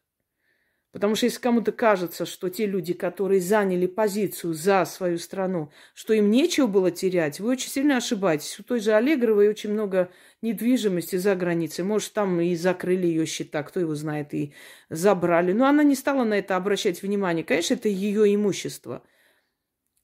Потому 0.94 1.16
что 1.16 1.26
если 1.26 1.40
кому-то 1.40 1.72
кажется, 1.72 2.24
что 2.24 2.48
те 2.48 2.66
люди, 2.66 2.94
которые 2.94 3.40
заняли 3.40 3.86
позицию 3.88 4.54
за 4.54 4.84
свою 4.84 5.18
страну, 5.18 5.72
что 5.92 6.14
им 6.14 6.30
нечего 6.30 6.68
было 6.68 6.92
терять, 6.92 7.40
вы 7.40 7.50
очень 7.50 7.68
сильно 7.68 7.96
ошибаетесь. 7.96 8.60
У 8.60 8.62
той 8.62 8.78
же 8.78 8.92
Аллегровой 8.92 9.48
очень 9.48 9.72
много 9.72 10.12
недвижимости 10.40 11.16
за 11.16 11.34
границей. 11.34 11.84
Может, 11.84 12.12
там 12.12 12.40
и 12.40 12.54
закрыли 12.54 13.08
ее 13.08 13.26
счета, 13.26 13.64
кто 13.64 13.80
его 13.80 13.96
знает, 13.96 14.34
и 14.34 14.54
забрали. 14.88 15.52
Но 15.52 15.66
она 15.66 15.82
не 15.82 15.96
стала 15.96 16.22
на 16.22 16.34
это 16.34 16.54
обращать 16.54 17.02
внимание. 17.02 17.44
Конечно, 17.44 17.74
это 17.74 17.88
ее 17.88 18.32
имущество. 18.32 19.02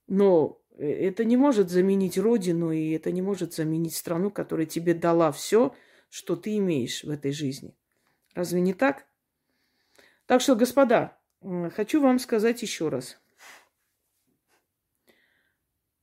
Но 0.08 0.60
это 0.76 1.24
не 1.24 1.36
может 1.36 1.70
заменить 1.70 2.18
родину, 2.18 2.72
и 2.72 2.90
это 2.90 3.12
не 3.12 3.22
может 3.22 3.54
заменить 3.54 3.94
страну, 3.94 4.32
которая 4.32 4.66
тебе 4.66 4.94
дала 4.94 5.30
все, 5.30 5.72
что 6.08 6.34
ты 6.34 6.56
имеешь 6.56 7.04
в 7.04 7.10
этой 7.10 7.30
жизни. 7.30 7.76
Разве 8.34 8.60
не 8.60 8.74
так? 8.74 9.06
Так 10.30 10.40
что, 10.40 10.54
господа, 10.54 11.18
хочу 11.74 12.00
вам 12.00 12.20
сказать 12.20 12.62
еще 12.62 12.88
раз. 12.88 13.20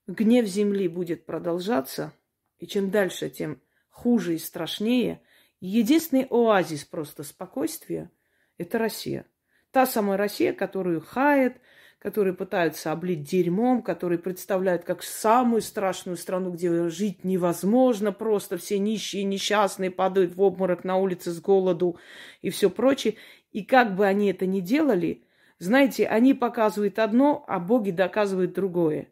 Гнев 0.06 0.46
земли 0.46 0.90
будет 0.90 1.26
продолжаться, 1.26 2.12
и 2.60 2.68
чем 2.68 2.92
дальше, 2.92 3.30
тем 3.30 3.62
хуже 3.88 4.36
и 4.36 4.38
страшнее. 4.38 5.22
единственный 5.62 6.28
оазис 6.30 6.84
просто 6.84 7.24
спокойствия– 7.24 8.12
это 8.58 8.78
Россия. 8.78 9.28
Та 9.72 9.86
самая 9.86 10.18
Россия, 10.18 10.52
которую 10.52 11.00
хает, 11.00 11.62
которые 12.00 12.34
пытаются 12.34 12.92
облить 12.92 13.24
дерьмом, 13.24 13.82
которые 13.82 14.20
представляют 14.20 14.84
как 14.84 15.04
самую 15.04 15.62
страшную 15.62 16.16
страну, 16.16 16.52
где 16.52 16.90
жить 16.90 17.24
невозможно, 17.24 18.12
просто 18.12 18.58
все 18.58 18.78
нищие, 18.78 19.24
несчастные 19.24 19.90
падают 19.90 20.36
в 20.36 20.42
обморок 20.42 20.84
на 20.84 20.98
улице 20.98 21.32
с 21.32 21.42
голоду 21.42 21.98
и 22.42 22.50
все 22.50 22.70
прочее. 22.70 23.16
И 23.58 23.64
как 23.64 23.96
бы 23.96 24.06
они 24.06 24.30
это 24.30 24.46
ни 24.46 24.60
делали, 24.60 25.24
знаете, 25.58 26.06
они 26.06 26.36
показывают 26.36 27.00
одно, 27.00 27.44
а 27.48 27.58
боги 27.58 27.90
доказывают 27.90 28.54
другое. 28.54 29.08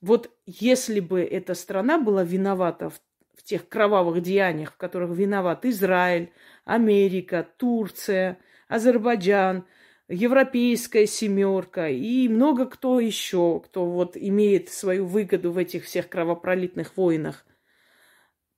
Вот 0.00 0.30
если 0.46 1.00
бы 1.00 1.22
эта 1.22 1.54
страна 1.54 1.98
была 1.98 2.22
виновата 2.22 2.88
в, 2.88 3.00
в 3.34 3.42
тех 3.42 3.68
кровавых 3.68 4.22
деяниях, 4.22 4.74
в 4.74 4.76
которых 4.76 5.10
виноват 5.10 5.64
Израиль, 5.64 6.30
Америка, 6.64 7.44
Турция, 7.56 8.38
Азербайджан, 8.68 9.64
Европейская 10.06 11.08
семерка 11.08 11.88
и 11.88 12.28
много 12.28 12.64
кто 12.64 13.00
еще, 13.00 13.60
кто 13.64 13.86
вот 13.86 14.16
имеет 14.16 14.68
свою 14.68 15.04
выгоду 15.04 15.50
в 15.50 15.58
этих 15.58 15.86
всех 15.86 16.08
кровопролитных 16.08 16.96
войнах, 16.96 17.44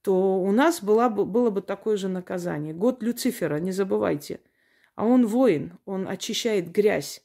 то 0.02 0.42
у 0.42 0.52
нас 0.52 0.82
была 0.82 1.08
бы, 1.08 1.24
было 1.24 1.48
бы 1.48 1.62
такое 1.62 1.96
же 1.96 2.08
наказание. 2.08 2.74
Год 2.74 3.02
Люцифера, 3.02 3.56
не 3.60 3.72
забывайте– 3.72 4.40
а 5.00 5.04
он 5.06 5.26
воин, 5.26 5.78
он 5.86 6.06
очищает 6.06 6.70
грязь. 6.70 7.24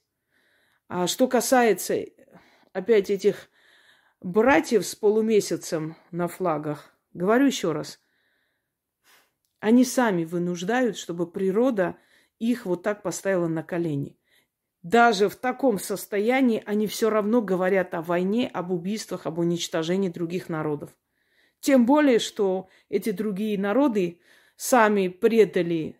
А 0.87 1.07
что 1.07 1.27
касается 1.27 2.05
опять 2.71 3.09
этих 3.09 3.49
братьев 4.21 4.85
с 4.85 4.95
полумесяцем 4.95 5.97
на 6.11 6.29
флагах, 6.29 6.95
Говорю 7.11 7.47
еще 7.47 7.73
раз. 7.73 7.99
Они 9.59 9.83
сами 9.83 10.23
вынуждают, 10.23 10.95
чтобы 10.95 11.29
природа 11.29 11.97
их 12.39 12.65
вот 12.65 12.81
так 12.81 13.03
поставила 13.03 13.47
на 13.47 13.61
колени. 13.61 14.17
Даже 14.81 15.27
в 15.27 15.35
таком 15.35 15.77
состоянии 15.77 16.63
они 16.65 16.87
все 16.87 17.09
равно 17.09 17.41
говорят 17.41 17.93
о 17.93 18.01
войне, 18.01 18.49
об 18.53 18.71
убийствах, 18.71 19.25
об 19.25 19.37
уничтожении 19.39 20.07
других 20.07 20.47
народов. 20.47 20.91
Тем 21.59 21.85
более, 21.85 22.19
что 22.19 22.69
эти 22.87 23.11
другие 23.11 23.59
народы 23.59 24.21
сами 24.55 25.09
предали 25.09 25.99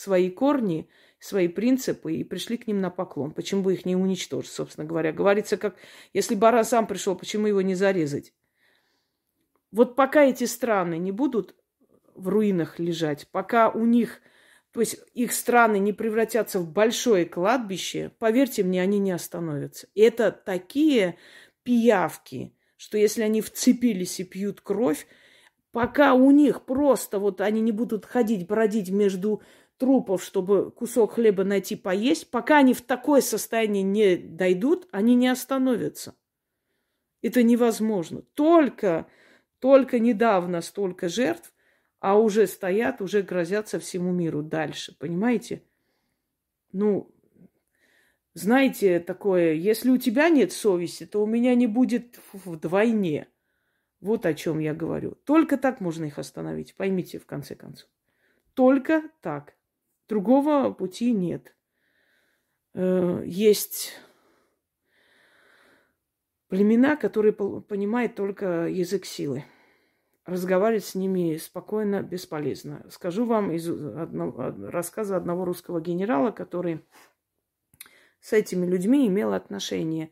свои 0.00 0.30
корни, 0.30 0.88
свои 1.18 1.46
принципы 1.46 2.14
и 2.14 2.24
пришли 2.24 2.56
к 2.56 2.66
ним 2.66 2.80
на 2.80 2.88
поклон. 2.88 3.32
Почему 3.32 3.60
бы 3.60 3.74
их 3.74 3.84
не 3.84 3.96
уничтожить, 3.96 4.50
собственно 4.50 4.86
говоря? 4.86 5.12
Говорится, 5.12 5.58
как 5.58 5.76
если 6.14 6.34
баран 6.34 6.64
сам 6.64 6.86
пришел, 6.86 7.14
почему 7.14 7.46
его 7.46 7.60
не 7.60 7.74
зарезать? 7.74 8.32
Вот 9.70 9.96
пока 9.96 10.24
эти 10.24 10.44
страны 10.44 10.96
не 10.96 11.12
будут 11.12 11.54
в 12.14 12.28
руинах 12.28 12.78
лежать, 12.78 13.28
пока 13.30 13.68
у 13.68 13.84
них, 13.84 14.22
то 14.72 14.80
есть 14.80 14.98
их 15.12 15.32
страны 15.32 15.78
не 15.78 15.92
превратятся 15.92 16.60
в 16.60 16.72
большое 16.72 17.26
кладбище, 17.26 18.10
поверьте 18.18 18.62
мне, 18.62 18.80
они 18.80 18.98
не 18.98 19.12
остановятся. 19.12 19.86
Это 19.94 20.32
такие 20.32 21.18
пиявки, 21.62 22.54
что 22.78 22.96
если 22.96 23.20
они 23.20 23.42
вцепились 23.42 24.18
и 24.18 24.24
пьют 24.24 24.62
кровь, 24.62 25.06
пока 25.72 26.14
у 26.14 26.30
них 26.30 26.64
просто 26.64 27.18
вот 27.18 27.42
они 27.42 27.60
не 27.60 27.72
будут 27.72 28.06
ходить, 28.06 28.46
бродить 28.46 28.88
между 28.90 29.42
трупов, 29.80 30.22
чтобы 30.22 30.70
кусок 30.70 31.14
хлеба 31.14 31.42
найти 31.42 31.74
поесть, 31.74 32.30
пока 32.30 32.58
они 32.58 32.74
в 32.74 32.82
такое 32.82 33.22
состояние 33.22 33.82
не 33.82 34.16
дойдут, 34.16 34.86
они 34.92 35.14
не 35.14 35.26
остановятся. 35.26 36.14
Это 37.22 37.42
невозможно. 37.42 38.20
Только, 38.34 39.06
только 39.58 39.98
недавно 39.98 40.60
столько 40.60 41.08
жертв, 41.08 41.54
а 41.98 42.18
уже 42.18 42.46
стоят, 42.46 43.00
уже 43.00 43.22
грозятся 43.22 43.80
всему 43.80 44.12
миру 44.12 44.42
дальше. 44.42 44.94
Понимаете? 44.98 45.62
Ну, 46.72 47.10
знаете, 48.34 49.00
такое, 49.00 49.54
если 49.54 49.88
у 49.88 49.96
тебя 49.96 50.28
нет 50.28 50.52
совести, 50.52 51.06
то 51.06 51.22
у 51.22 51.26
меня 51.26 51.54
не 51.54 51.66
будет 51.66 52.20
вдвойне. 52.34 53.28
Вот 54.02 54.26
о 54.26 54.34
чем 54.34 54.58
я 54.58 54.74
говорю. 54.74 55.14
Только 55.24 55.56
так 55.56 55.80
можно 55.80 56.04
их 56.04 56.18
остановить. 56.18 56.74
Поймите, 56.74 57.18
в 57.18 57.24
конце 57.24 57.54
концов. 57.54 57.88
Только 58.52 59.04
так. 59.22 59.54
Другого 60.10 60.72
пути 60.72 61.12
нет. 61.12 61.54
Э, 62.74 63.22
есть 63.24 63.92
племена, 66.48 66.96
которые 66.96 67.32
понимают 67.32 68.16
только 68.16 68.66
язык 68.66 69.04
силы. 69.04 69.44
Разговаривать 70.24 70.84
с 70.84 70.96
ними 70.96 71.36
спокойно 71.36 72.02
бесполезно. 72.02 72.84
Скажу 72.90 73.24
вам 73.24 73.52
из 73.52 73.68
одного, 73.68 74.52
рассказа 74.68 75.16
одного 75.16 75.44
русского 75.44 75.80
генерала, 75.80 76.32
который 76.32 76.84
с 78.20 78.32
этими 78.32 78.66
людьми 78.66 79.06
имел 79.06 79.32
отношение 79.32 80.10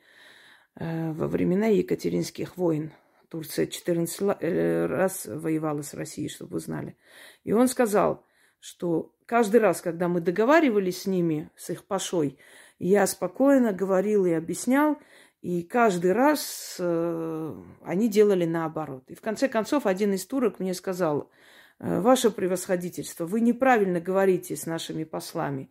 э, 0.77 1.11
во 1.11 1.27
времена 1.27 1.67
Екатеринских 1.67 2.57
войн. 2.57 2.93
Турция 3.31 3.67
14 3.67 4.37
э, 4.43 4.87
раз 4.87 5.27
воевала 5.27 5.83
с 5.83 5.93
Россией, 5.93 6.29
чтобы 6.29 6.53
вы 6.53 6.61
знали. 6.61 6.97
И 7.43 7.51
он 7.51 7.67
сказал, 7.67 8.25
что 8.61 9.13
каждый 9.29 9.61
раз, 9.61 9.83
когда 9.83 10.09
мы 10.09 10.21
договаривались 10.21 11.03
с 11.03 11.07
ними, 11.07 11.51
с 11.55 11.71
их 11.71 11.85
пашой, 11.85 12.39
я 12.79 13.07
спокойно 13.07 13.73
говорил 13.73 14.25
и 14.25 14.33
объяснял, 14.33 14.97
и 15.43 15.63
каждый 15.63 16.13
раз 16.13 16.77
э, 16.81 17.55
они 17.83 18.09
делали 18.09 18.47
наоборот. 18.47 19.05
И 19.09 19.15
в 19.15 19.21
конце 19.21 19.49
концов 19.49 19.87
один 19.87 20.15
из 20.15 20.27
турок 20.27 20.59
мне 20.59 20.73
сказал, 20.75 21.31
«Э, 21.79 22.01
ваше 22.01 22.31
превосходительство, 22.31 23.27
вы 23.27 23.41
неправильно 23.41 24.01
говорите 24.01 24.57
с 24.57 24.65
нашими 24.65 25.05
послами. 25.05 25.71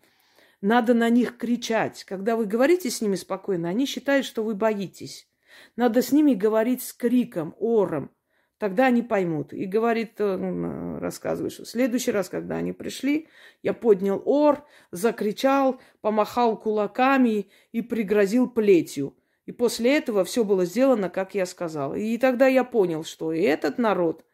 Надо 0.62 0.94
на 0.94 1.10
них 1.10 1.38
кричать. 1.38 2.04
Когда 2.04 2.36
вы 2.36 2.46
говорите 2.46 2.90
с 2.90 3.02
ними 3.02 3.16
спокойно, 3.16 3.70
они 3.70 3.86
считают, 3.86 4.26
что 4.26 4.44
вы 4.44 4.54
боитесь. 4.54 5.28
Надо 5.76 6.02
с 6.02 6.12
ними 6.12 6.34
говорить 6.34 6.84
с 6.84 6.94
криком, 6.94 7.56
ором. 7.60 8.12
Тогда 8.58 8.88
они 8.88 9.04
поймут. 9.04 9.54
И 9.54 9.66
говорит, 9.66 10.14
э, 10.20 10.98
рассказывает, 11.00 11.54
что 11.54 11.64
в 11.64 11.68
следующий 11.68 12.12
раз, 12.12 12.28
когда 12.30 12.56
они 12.56 12.74
пришли, 12.74 13.28
я 13.62 13.74
поднял 13.74 14.22
ор, 14.26 14.66
закричал, 14.92 15.80
помахал 16.02 16.60
кулаками 16.60 17.50
и 17.72 17.82
пригрозил 17.82 18.50
плетью. 18.50 19.16
И 19.46 19.52
после 19.52 19.98
этого 19.98 20.26
все 20.26 20.44
было 20.44 20.66
сделано, 20.66 21.10
как 21.10 21.36
я 21.36 21.46
сказала. 21.46 21.94
И 21.94 22.18
тогда 22.18 22.48
я 22.48 22.64
понял, 22.64 23.04
что 23.04 23.32
и 23.32 23.42
этот 23.42 23.78
народ 23.78 24.26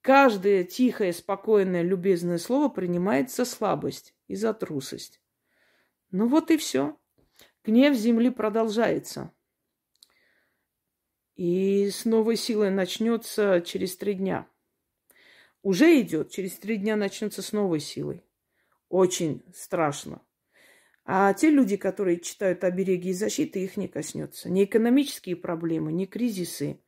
каждое 0.00 0.64
тихое, 0.64 1.12
спокойное, 1.12 1.82
любезное 1.82 2.38
слово 2.38 2.68
принимает 2.70 3.30
за 3.30 3.44
слабость 3.44 4.14
и 4.26 4.34
за 4.34 4.54
трусость. 4.54 5.20
Ну 6.10 6.26
вот 6.26 6.50
и 6.50 6.56
все. 6.56 6.96
Гнев 7.64 7.94
земли 7.94 8.30
продолжается. 8.30 9.30
И 11.38 11.88
с 11.88 12.04
новой 12.04 12.34
силой 12.34 12.70
начнется 12.70 13.62
через 13.64 13.96
три 13.96 14.14
дня. 14.14 14.48
Уже 15.62 16.00
идет, 16.00 16.30
через 16.30 16.54
три 16.54 16.78
дня 16.78 16.96
начнется 16.96 17.42
с 17.42 17.52
новой 17.52 17.78
силой. 17.78 18.24
Очень 18.88 19.44
страшно. 19.54 20.20
А 21.04 21.32
те 21.34 21.50
люди, 21.50 21.76
которые 21.76 22.18
читают 22.18 22.64
обереги 22.64 23.10
и 23.10 23.14
защиты, 23.14 23.62
их 23.62 23.76
не 23.76 23.86
коснется. 23.86 24.50
Ни 24.50 24.64
экономические 24.64 25.36
проблемы, 25.36 25.92
ни 25.92 26.06
кризисы, 26.06 26.80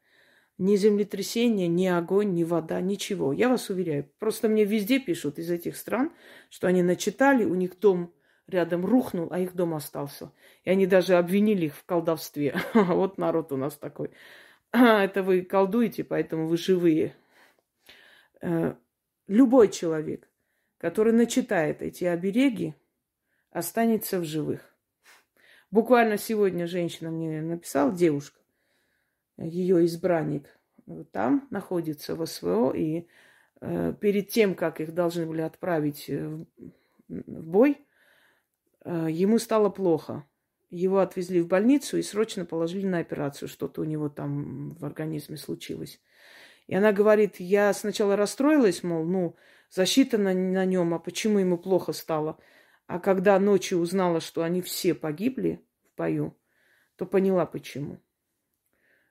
ни 0.58 0.74
землетрясения, 0.74 1.68
ни 1.68 1.86
огонь, 1.86 2.34
ни 2.34 2.42
вода, 2.42 2.80
ничего. 2.80 3.32
Я 3.32 3.50
вас 3.50 3.70
уверяю. 3.70 4.10
Просто 4.18 4.48
мне 4.48 4.64
везде 4.64 4.98
пишут 4.98 5.38
из 5.38 5.48
этих 5.48 5.76
стран, 5.76 6.12
что 6.48 6.66
они 6.66 6.82
начитали, 6.82 7.44
у 7.44 7.54
них 7.54 7.78
дом 7.78 8.12
рядом 8.50 8.84
рухнул, 8.84 9.28
а 9.30 9.38
их 9.38 9.54
дом 9.54 9.74
остался. 9.74 10.32
И 10.64 10.70
они 10.70 10.86
даже 10.86 11.16
обвинили 11.16 11.66
их 11.66 11.76
в 11.76 11.84
колдовстве. 11.84 12.54
Вот 12.74 13.18
народ 13.18 13.52
у 13.52 13.56
нас 13.56 13.76
такой. 13.76 14.10
Это 14.72 15.22
вы 15.22 15.42
колдуете, 15.42 16.04
поэтому 16.04 16.46
вы 16.46 16.56
живые. 16.56 17.14
Э, 18.40 18.74
любой 19.26 19.68
человек, 19.68 20.28
который 20.78 21.12
начитает 21.12 21.82
эти 21.82 22.04
обереги, 22.04 22.74
останется 23.50 24.20
в 24.20 24.24
живых. 24.24 24.74
Буквально 25.70 26.18
сегодня 26.18 26.66
женщина 26.66 27.10
мне 27.10 27.42
написала, 27.42 27.92
девушка, 27.92 28.40
ее 29.38 29.84
избранник 29.86 30.46
там 31.12 31.46
находится 31.50 32.16
в 32.16 32.26
СВО, 32.26 32.72
и 32.72 33.06
э, 33.60 33.94
перед 34.00 34.28
тем, 34.28 34.54
как 34.54 34.80
их 34.80 34.92
должны 34.92 35.26
были 35.26 35.42
отправить 35.42 36.08
в 36.08 36.46
бой, 37.08 37.78
Э, 37.78 37.89
ему 38.84 39.38
стало 39.38 39.70
плохо. 39.70 40.24
Его 40.70 41.00
отвезли 41.00 41.40
в 41.40 41.48
больницу 41.48 41.98
и 41.98 42.02
срочно 42.02 42.44
положили 42.44 42.86
на 42.86 42.98
операцию. 42.98 43.48
Что-то 43.48 43.80
у 43.80 43.84
него 43.84 44.08
там 44.08 44.70
в 44.70 44.84
организме 44.84 45.36
случилось. 45.36 46.00
И 46.68 46.74
она 46.74 46.92
говорит, 46.92 47.40
я 47.40 47.72
сначала 47.74 48.14
расстроилась, 48.14 48.84
мол, 48.84 49.04
ну, 49.04 49.36
защита 49.70 50.18
на, 50.18 50.32
на 50.32 50.64
нем, 50.64 50.94
а 50.94 51.00
почему 51.00 51.40
ему 51.40 51.58
плохо 51.58 51.92
стало? 51.92 52.38
А 52.86 53.00
когда 53.00 53.38
ночью 53.40 53.78
узнала, 53.78 54.20
что 54.20 54.42
они 54.42 54.62
все 54.62 54.94
погибли 54.94 55.60
в 55.82 55.98
бою, 55.98 56.36
то 56.94 57.06
поняла, 57.06 57.46
почему. 57.46 58.00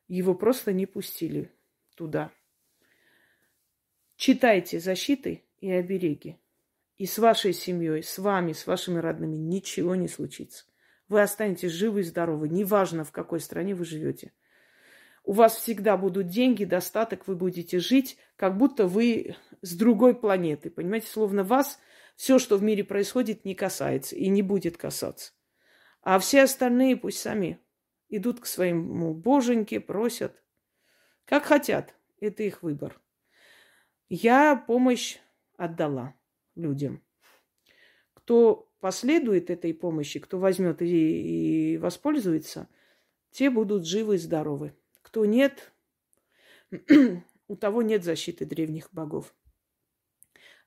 Его 0.07 0.35
просто 0.35 0.71
не 0.71 0.85
пустили 0.85 1.51
туда. 1.95 2.31
Читайте 4.15 4.79
защиты 4.79 5.43
и 5.59 5.69
обереги. 5.71 6.37
И 6.99 7.05
с 7.05 7.17
вашей 7.17 7.53
семьей, 7.53 8.03
с 8.03 8.19
вами, 8.19 8.51
с 8.51 8.67
вашими 8.67 8.99
родными 8.99 9.37
ничего 9.37 9.95
не 9.95 10.09
случится. 10.09 10.65
Вы 11.07 11.21
останетесь 11.21 11.71
живы 11.71 12.01
и 12.01 12.03
здоровы, 12.03 12.49
неважно, 12.49 13.05
в 13.05 13.13
какой 13.13 13.39
стране 13.39 13.73
вы 13.73 13.85
живете. 13.85 14.33
У 15.23 15.31
вас 15.31 15.55
всегда 15.55 15.95
будут 15.95 16.27
деньги, 16.27 16.65
достаток, 16.65 17.25
вы 17.25 17.37
будете 17.37 17.79
жить, 17.79 18.17
как 18.35 18.57
будто 18.57 18.85
вы 18.85 19.37
с 19.61 19.77
другой 19.77 20.13
планеты. 20.13 20.69
Понимаете, 20.69 21.07
словно 21.07 21.45
вас 21.45 21.79
все, 22.17 22.37
что 22.37 22.57
в 22.57 22.63
мире 22.63 22.83
происходит, 22.83 23.45
не 23.45 23.55
касается 23.55 24.17
и 24.17 24.27
не 24.27 24.41
будет 24.41 24.75
касаться. 24.75 25.31
А 26.01 26.19
все 26.19 26.43
остальные 26.43 26.97
пусть 26.97 27.19
сами 27.19 27.61
идут 28.09 28.41
к 28.41 28.45
своему 28.45 29.13
боженьке, 29.13 29.79
просят, 29.79 30.43
как 31.23 31.45
хотят. 31.45 31.95
Это 32.19 32.43
их 32.43 32.61
выбор. 32.61 32.99
Я 34.09 34.57
помощь 34.57 35.17
отдала 35.55 36.18
людям. 36.59 37.01
Кто 38.13 38.69
последует 38.79 39.49
этой 39.49 39.73
помощи, 39.73 40.19
кто 40.19 40.37
возьмет 40.37 40.81
и, 40.81 41.73
и 41.73 41.77
воспользуется, 41.77 42.67
те 43.31 43.49
будут 43.49 43.85
живы 43.85 44.15
и 44.15 44.19
здоровы. 44.19 44.73
Кто 45.01 45.25
нет, 45.25 45.71
у 47.47 47.55
того 47.55 47.81
нет 47.81 48.03
защиты 48.03 48.45
древних 48.45 48.89
богов. 48.91 49.33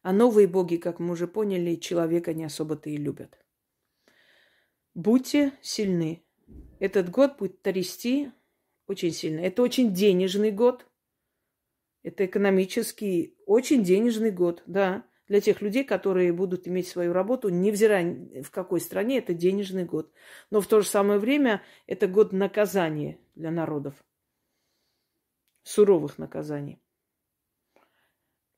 А 0.02 0.12
новые 0.12 0.48
боги, 0.48 0.76
как 0.76 0.98
мы 0.98 1.12
уже 1.12 1.28
поняли, 1.28 1.76
человека 1.76 2.34
не 2.34 2.44
особо-то 2.44 2.90
и 2.90 2.96
любят. 2.96 3.38
Будьте 4.94 5.52
сильны. 5.62 6.24
Этот 6.80 7.08
год 7.08 7.38
будет 7.38 7.62
трясти 7.62 8.32
очень 8.88 9.12
сильно. 9.12 9.40
Это 9.40 9.62
очень 9.62 9.94
денежный 9.94 10.50
год. 10.50 10.86
Это 12.02 12.26
экономический, 12.26 13.36
очень 13.46 13.84
денежный 13.84 14.32
год, 14.32 14.62
да. 14.66 15.04
Для 15.28 15.40
тех 15.40 15.62
людей, 15.62 15.84
которые 15.84 16.32
будут 16.32 16.66
иметь 16.66 16.88
свою 16.88 17.12
работу, 17.12 17.48
невзирая 17.48 18.42
в 18.42 18.50
какой 18.50 18.80
стране, 18.80 19.18
это 19.18 19.34
денежный 19.34 19.84
год. 19.84 20.12
Но 20.50 20.60
в 20.60 20.66
то 20.66 20.80
же 20.80 20.88
самое 20.88 21.18
время 21.18 21.62
это 21.86 22.08
год 22.08 22.32
наказания 22.32 23.18
для 23.34 23.50
народов. 23.50 23.94
Суровых 25.62 26.18
наказаний. 26.18 26.82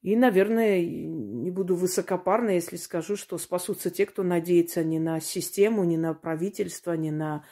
И, 0.05 0.17
наверное, 0.17 0.85
не 0.85 1.51
буду 1.51 1.75
высокопарна, 1.77 2.51
если 2.51 2.77
скажу, 2.77 3.17
что 3.17 3.39
спасутся 3.39 3.91
те, 3.91 4.05
кто 4.05 4.23
надеется 4.23 4.85
не 4.85 4.99
на 4.99 5.19
систему, 5.19 5.83
не 5.85 5.97
на 5.97 6.13
правительство, 6.13 6.93
не 6.93 7.11
на 7.11 7.47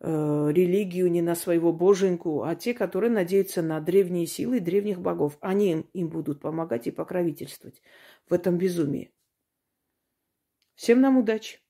э, 0.00 0.06
религию, 0.08 1.10
не 1.10 1.20
на 1.20 1.34
своего 1.34 1.70
боженьку, 1.70 2.44
а 2.44 2.54
те, 2.54 2.72
которые 2.72 3.10
надеются 3.10 3.60
на 3.60 3.78
древние 3.80 4.26
силы 4.26 4.60
древних 4.60 5.00
богов. 5.00 5.36
Они 5.42 5.72
им, 5.72 5.86
им 5.92 6.08
будут 6.08 6.40
помогать 6.40 6.86
и 6.86 6.90
покровительствовать 6.90 7.82
в 8.28 8.34
этом 8.34 8.58
безумии. 8.58 9.12
Всем 10.74 11.00
нам 11.00 11.18
удачи! 11.18 11.60